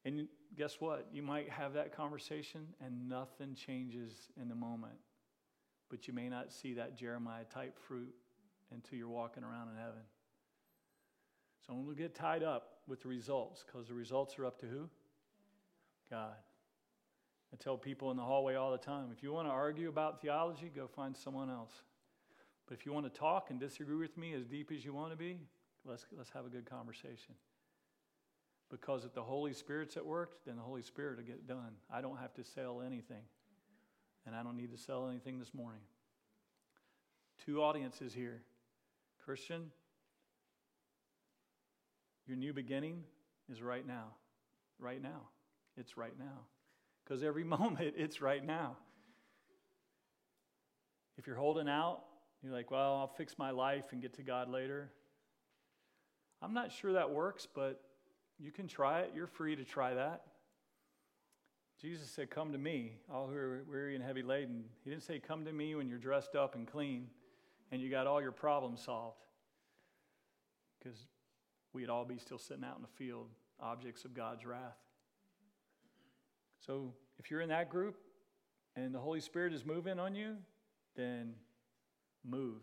And 0.04 0.26
guess 0.56 0.80
what? 0.80 1.06
You 1.12 1.22
might 1.22 1.48
have 1.50 1.72
that 1.74 1.96
conversation 1.96 2.66
and 2.84 3.08
nothing 3.08 3.54
changes 3.54 4.28
in 4.40 4.48
the 4.48 4.54
moment. 4.56 4.98
But 5.88 6.08
you 6.08 6.14
may 6.14 6.28
not 6.28 6.52
see 6.52 6.74
that 6.74 6.96
Jeremiah 6.96 7.44
type 7.44 7.78
fruit 7.78 8.12
until 8.72 8.98
you're 8.98 9.08
walking 9.08 9.44
around 9.44 9.68
in 9.68 9.76
heaven. 9.76 10.02
So 11.64 11.74
don't 11.74 11.96
get 11.96 12.14
tied 12.14 12.42
up 12.42 12.78
with 12.88 13.02
the 13.02 13.08
results 13.08 13.64
because 13.64 13.86
the 13.86 13.94
results 13.94 14.36
are 14.36 14.46
up 14.46 14.58
to 14.60 14.66
who? 14.66 14.88
God. 16.10 16.34
I 17.52 17.56
tell 17.56 17.76
people 17.76 18.10
in 18.10 18.16
the 18.16 18.22
hallway 18.22 18.54
all 18.54 18.70
the 18.70 18.78
time 18.78 19.08
if 19.16 19.22
you 19.22 19.32
want 19.32 19.48
to 19.48 19.52
argue 19.52 19.88
about 19.88 20.20
theology, 20.20 20.70
go 20.74 20.86
find 20.86 21.16
someone 21.16 21.50
else. 21.50 21.72
But 22.66 22.76
if 22.76 22.84
you 22.84 22.92
want 22.92 23.12
to 23.12 23.18
talk 23.18 23.50
and 23.50 23.58
disagree 23.58 23.96
with 23.96 24.16
me 24.18 24.34
as 24.34 24.44
deep 24.44 24.70
as 24.70 24.84
you 24.84 24.92
want 24.92 25.10
to 25.12 25.16
be, 25.16 25.38
let's, 25.86 26.04
let's 26.16 26.30
have 26.30 26.44
a 26.44 26.50
good 26.50 26.68
conversation. 26.68 27.34
Because 28.70 29.06
if 29.06 29.14
the 29.14 29.22
Holy 29.22 29.54
Spirit's 29.54 29.96
at 29.96 30.04
work, 30.04 30.44
then 30.44 30.56
the 30.56 30.62
Holy 30.62 30.82
Spirit 30.82 31.16
will 31.16 31.24
get 31.24 31.46
done. 31.46 31.72
I 31.90 32.02
don't 32.02 32.18
have 32.18 32.34
to 32.34 32.44
sell 32.44 32.82
anything. 32.84 33.22
And 34.26 34.36
I 34.36 34.42
don't 34.42 34.58
need 34.58 34.70
to 34.72 34.76
sell 34.76 35.08
anything 35.08 35.38
this 35.38 35.54
morning. 35.54 35.80
Two 37.46 37.62
audiences 37.62 38.12
here 38.12 38.42
Christian, 39.24 39.70
your 42.26 42.36
new 42.36 42.52
beginning 42.52 43.04
is 43.50 43.62
right 43.62 43.86
now. 43.86 44.08
Right 44.78 45.02
now. 45.02 45.28
It's 45.78 45.96
right 45.96 46.18
now. 46.18 46.44
Because 47.08 47.22
every 47.22 47.44
moment, 47.58 47.94
it's 47.96 48.20
right 48.20 48.44
now. 48.44 48.76
If 51.16 51.26
you're 51.26 51.36
holding 51.36 51.68
out, 51.68 52.02
you're 52.42 52.52
like, 52.52 52.70
well, 52.70 52.96
I'll 52.96 53.08
fix 53.08 53.36
my 53.38 53.50
life 53.50 53.86
and 53.90 54.00
get 54.00 54.14
to 54.14 54.22
God 54.22 54.48
later. 54.48 54.90
I'm 56.40 56.54
not 56.54 56.70
sure 56.70 56.92
that 56.92 57.10
works, 57.10 57.48
but 57.52 57.80
you 58.38 58.52
can 58.52 58.68
try 58.68 59.00
it. 59.00 59.12
You're 59.16 59.26
free 59.26 59.56
to 59.56 59.64
try 59.64 59.94
that. 59.94 60.22
Jesus 61.80 62.08
said, 62.08 62.30
Come 62.30 62.52
to 62.52 62.58
me, 62.58 62.96
all 63.12 63.26
who 63.26 63.36
are 63.36 63.64
weary 63.68 63.96
and 63.96 64.04
heavy 64.04 64.22
laden. 64.22 64.64
He 64.84 64.90
didn't 64.90 65.02
say, 65.02 65.18
Come 65.18 65.44
to 65.44 65.52
me 65.52 65.74
when 65.74 65.88
you're 65.88 65.98
dressed 65.98 66.36
up 66.36 66.54
and 66.54 66.66
clean 66.66 67.08
and 67.72 67.82
you 67.82 67.90
got 67.90 68.06
all 68.06 68.22
your 68.22 68.32
problems 68.32 68.82
solved. 68.84 69.24
Because 70.78 70.98
we'd 71.72 71.88
all 71.88 72.04
be 72.04 72.18
still 72.18 72.38
sitting 72.38 72.64
out 72.64 72.76
in 72.76 72.82
the 72.82 73.04
field, 73.04 73.28
objects 73.60 74.04
of 74.04 74.14
God's 74.14 74.44
wrath. 74.44 74.78
So 76.64 76.92
if 77.18 77.30
you're 77.30 77.40
in 77.40 77.48
that 77.48 77.70
group 77.70 77.96
and 78.76 78.94
the 78.94 78.98
Holy 78.98 79.20
Spirit 79.20 79.52
is 79.52 79.64
moving 79.64 79.98
on 79.98 80.14
you, 80.14 80.36
then 80.96 81.34
move. 82.24 82.62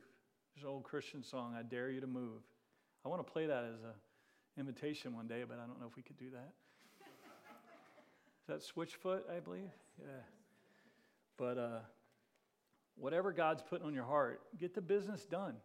There's 0.53 0.63
an 0.63 0.69
old 0.69 0.83
Christian 0.83 1.23
song, 1.23 1.55
I 1.57 1.63
dare 1.63 1.89
you 1.89 2.01
to 2.01 2.07
move. 2.07 2.41
I 3.05 3.09
want 3.09 3.25
to 3.25 3.31
play 3.31 3.45
that 3.45 3.63
as 3.63 3.81
an 3.83 3.93
invitation 4.57 5.15
one 5.15 5.27
day, 5.27 5.43
but 5.47 5.59
I 5.59 5.67
don't 5.67 5.79
know 5.79 5.87
if 5.87 5.95
we 5.95 6.03
could 6.03 6.17
do 6.17 6.29
that. 6.31 6.53
Is 8.59 8.75
that 8.75 8.75
Switchfoot, 8.75 9.21
I 9.35 9.39
believe? 9.39 9.69
Yeah. 9.99 10.23
But 11.37 11.57
uh, 11.57 11.79
whatever 12.95 13.31
God's 13.31 13.61
putting 13.61 13.85
on 13.85 13.93
your 13.93 14.05
heart, 14.05 14.41
get 14.57 14.73
the 14.73 14.81
business 14.81 15.25
done. 15.25 15.55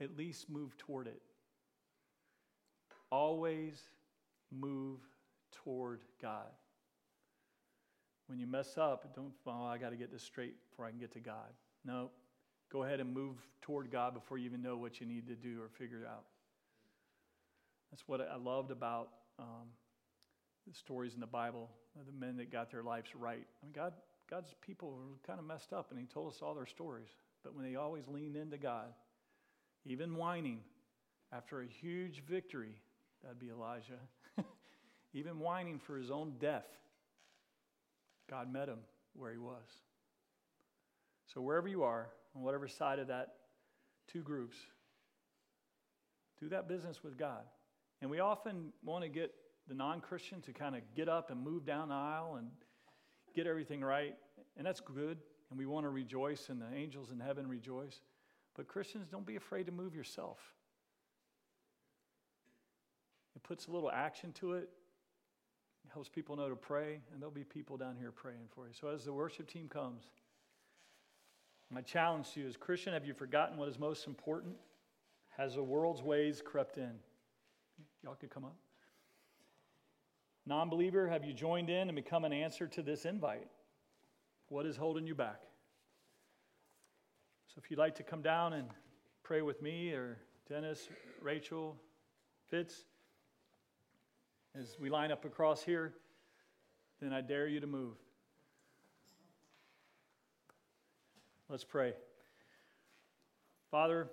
At 0.00 0.16
least 0.16 0.48
move 0.48 0.76
toward 0.76 1.06
it. 1.06 1.22
Always 3.10 3.80
move 4.50 5.00
toward 5.52 6.00
God. 6.20 6.48
When 8.26 8.38
you 8.38 8.46
mess 8.46 8.78
up, 8.78 9.14
don't, 9.14 9.32
oh, 9.46 9.64
I 9.64 9.78
got 9.78 9.90
to 9.90 9.96
get 9.96 10.10
this 10.10 10.22
straight 10.22 10.54
before 10.70 10.86
I 10.86 10.90
can 10.90 10.98
get 10.98 11.12
to 11.12 11.20
God. 11.20 11.52
No, 11.84 12.10
go 12.72 12.82
ahead 12.82 13.00
and 13.00 13.12
move 13.12 13.36
toward 13.60 13.90
God 13.90 14.14
before 14.14 14.38
you 14.38 14.46
even 14.46 14.62
know 14.62 14.76
what 14.76 15.00
you 15.00 15.06
need 15.06 15.26
to 15.28 15.34
do 15.34 15.60
or 15.60 15.68
figure 15.68 16.06
out. 16.10 16.24
That's 17.90 18.02
what 18.08 18.20
I 18.20 18.36
loved 18.36 18.70
about 18.70 19.10
um, 19.38 19.68
the 20.66 20.74
stories 20.74 21.14
in 21.14 21.20
the 21.20 21.26
Bible, 21.26 21.68
the 22.06 22.12
men 22.12 22.36
that 22.38 22.50
got 22.50 22.70
their 22.70 22.82
lives 22.82 23.14
right. 23.14 23.46
I 23.62 23.66
mean, 23.66 23.72
God, 23.74 23.92
God's 24.30 24.54
people 24.66 24.92
were 24.92 25.18
kind 25.26 25.38
of 25.38 25.46
messed 25.46 25.72
up, 25.72 25.90
and 25.90 26.00
He 26.00 26.06
told 26.06 26.32
us 26.32 26.40
all 26.42 26.54
their 26.54 26.66
stories. 26.66 27.08
But 27.42 27.54
when 27.54 27.64
they 27.64 27.76
always 27.76 28.08
leaned 28.08 28.36
into 28.36 28.56
God, 28.56 28.94
even 29.84 30.16
whining 30.16 30.60
after 31.32 31.60
a 31.60 31.66
huge 31.66 32.22
victory, 32.26 32.74
that'd 33.22 33.38
be 33.38 33.50
Elijah, 33.50 34.00
even 35.14 35.38
whining 35.38 35.78
for 35.78 35.96
his 35.96 36.10
own 36.10 36.34
death, 36.40 36.66
God 38.28 38.52
met 38.52 38.68
him 38.68 38.78
where 39.14 39.30
he 39.30 39.38
was. 39.38 39.64
So, 41.32 41.40
wherever 41.40 41.68
you 41.68 41.82
are, 41.82 42.08
on 42.36 42.42
whatever 42.42 42.68
side 42.68 42.98
of 42.98 43.08
that 43.08 43.34
two 44.12 44.22
groups, 44.22 44.56
do 46.38 46.48
that 46.50 46.68
business 46.68 47.02
with 47.02 47.16
God. 47.16 47.42
And 48.02 48.10
we 48.10 48.20
often 48.20 48.72
want 48.84 49.02
to 49.02 49.08
get 49.08 49.32
the 49.68 49.74
non 49.74 50.00
Christian 50.00 50.40
to 50.42 50.52
kind 50.52 50.74
of 50.74 50.82
get 50.94 51.08
up 51.08 51.30
and 51.30 51.42
move 51.42 51.64
down 51.64 51.88
the 51.88 51.94
aisle 51.94 52.36
and 52.38 52.48
get 53.34 53.46
everything 53.46 53.80
right. 53.80 54.14
And 54.56 54.66
that's 54.66 54.80
good. 54.80 55.18
And 55.50 55.58
we 55.58 55.66
want 55.66 55.84
to 55.84 55.90
rejoice, 55.90 56.48
and 56.48 56.60
the 56.60 56.74
angels 56.74 57.10
in 57.10 57.20
heaven 57.20 57.46
rejoice. 57.46 58.00
But 58.56 58.68
Christians, 58.68 59.08
don't 59.08 59.26
be 59.26 59.36
afraid 59.36 59.66
to 59.66 59.72
move 59.72 59.94
yourself. 59.94 60.38
It 63.36 63.42
puts 63.42 63.66
a 63.66 63.72
little 63.72 63.90
action 63.90 64.32
to 64.34 64.54
it, 64.54 64.62
it 64.62 64.68
helps 65.94 66.08
people 66.08 66.36
know 66.36 66.48
to 66.48 66.56
pray, 66.56 67.00
and 67.12 67.22
there'll 67.22 67.32
be 67.32 67.44
people 67.44 67.76
down 67.76 67.96
here 67.96 68.10
praying 68.10 68.48
for 68.52 68.66
you. 68.66 68.72
So 68.78 68.88
as 68.88 69.04
the 69.04 69.12
worship 69.12 69.48
team 69.48 69.68
comes, 69.68 70.02
my 71.70 71.80
challenge 71.80 72.32
to 72.32 72.40
you 72.40 72.46
is 72.46 72.56
Christian, 72.56 72.92
have 72.92 73.06
you 73.06 73.14
forgotten 73.14 73.56
what 73.56 73.68
is 73.68 73.78
most 73.78 74.06
important? 74.08 74.56
Has 75.36 75.54
the 75.54 75.62
world's 75.62 76.02
ways 76.02 76.42
crept 76.44 76.78
in? 76.78 76.92
Y'all 78.02 78.16
could 78.16 78.30
come 78.30 78.44
up. 78.44 78.56
Non 80.46 80.68
believer, 80.68 81.08
have 81.08 81.24
you 81.24 81.32
joined 81.32 81.70
in 81.70 81.88
and 81.88 81.94
become 81.94 82.24
an 82.24 82.32
answer 82.32 82.66
to 82.66 82.82
this 82.82 83.04
invite? 83.04 83.48
What 84.48 84.66
is 84.66 84.76
holding 84.76 85.06
you 85.06 85.14
back? 85.14 85.40
So 87.46 87.60
if 87.62 87.70
you'd 87.70 87.78
like 87.78 87.94
to 87.94 88.02
come 88.02 88.20
down 88.20 88.52
and 88.52 88.68
pray 89.22 89.42
with 89.42 89.62
me 89.62 89.92
or 89.92 90.18
Dennis, 90.48 90.88
Rachel, 91.22 91.76
Fitz, 92.50 92.84
as 94.58 94.76
we 94.80 94.90
line 94.90 95.10
up 95.10 95.24
across 95.24 95.62
here, 95.62 95.94
then 97.00 97.12
I 97.12 97.20
dare 97.20 97.46
you 97.46 97.60
to 97.60 97.66
move. 97.66 97.96
Let's 101.48 101.64
pray. 101.64 101.92
Father, 103.70 104.08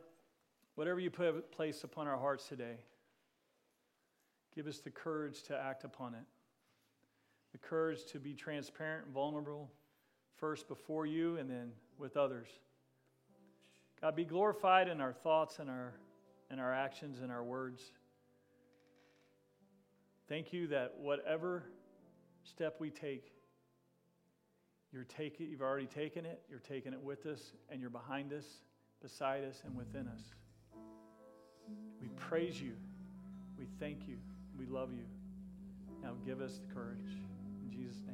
whatever 0.75 0.99
you 0.99 1.09
put, 1.09 1.51
place 1.51 1.83
upon 1.83 2.07
our 2.07 2.17
hearts 2.17 2.47
today, 2.47 2.77
Give 4.55 4.67
us 4.67 4.79
the 4.79 4.89
courage 4.89 5.43
to 5.43 5.57
act 5.57 5.85
upon 5.85 6.13
it, 6.13 6.25
the 7.53 7.57
courage 7.57 8.05
to 8.11 8.19
be 8.19 8.33
transparent 8.33 9.05
and 9.05 9.13
vulnerable, 9.13 9.71
first 10.35 10.67
before 10.67 11.05
you 11.05 11.37
and 11.37 11.49
then 11.49 11.71
with 11.97 12.17
others. 12.17 12.47
God, 14.01 14.15
be 14.15 14.25
glorified 14.25 14.89
in 14.89 14.99
our 14.99 15.13
thoughts 15.13 15.59
and 15.59 15.69
our, 15.69 15.93
and 16.49 16.59
our 16.59 16.73
actions 16.73 17.19
and 17.21 17.31
our 17.31 17.43
words. 17.43 17.93
Thank 20.32 20.53
you 20.53 20.67
that 20.67 20.93
whatever 20.97 21.65
step 22.45 22.77
we 22.79 22.89
take, 22.89 23.34
you're 24.93 25.03
taking, 25.03 25.49
you've 25.49 25.61
already 25.61 25.88
taken 25.88 26.25
it, 26.25 26.41
you're 26.49 26.59
taking 26.59 26.93
it 26.93 27.01
with 27.01 27.25
us, 27.25 27.51
and 27.69 27.82
you're 27.82 27.89
behind 27.89 28.32
us, 28.32 28.45
beside 29.01 29.43
us, 29.43 29.61
and 29.65 29.75
within 29.75 30.07
us. 30.07 30.21
We 32.01 32.07
praise 32.15 32.61
you. 32.61 32.75
We 33.59 33.65
thank 33.77 34.07
you. 34.07 34.19
We 34.57 34.67
love 34.67 34.93
you. 34.93 35.03
Now 36.01 36.13
give 36.25 36.39
us 36.39 36.59
the 36.65 36.73
courage. 36.73 37.17
In 37.65 37.69
Jesus' 37.69 37.97
name. 37.97 38.07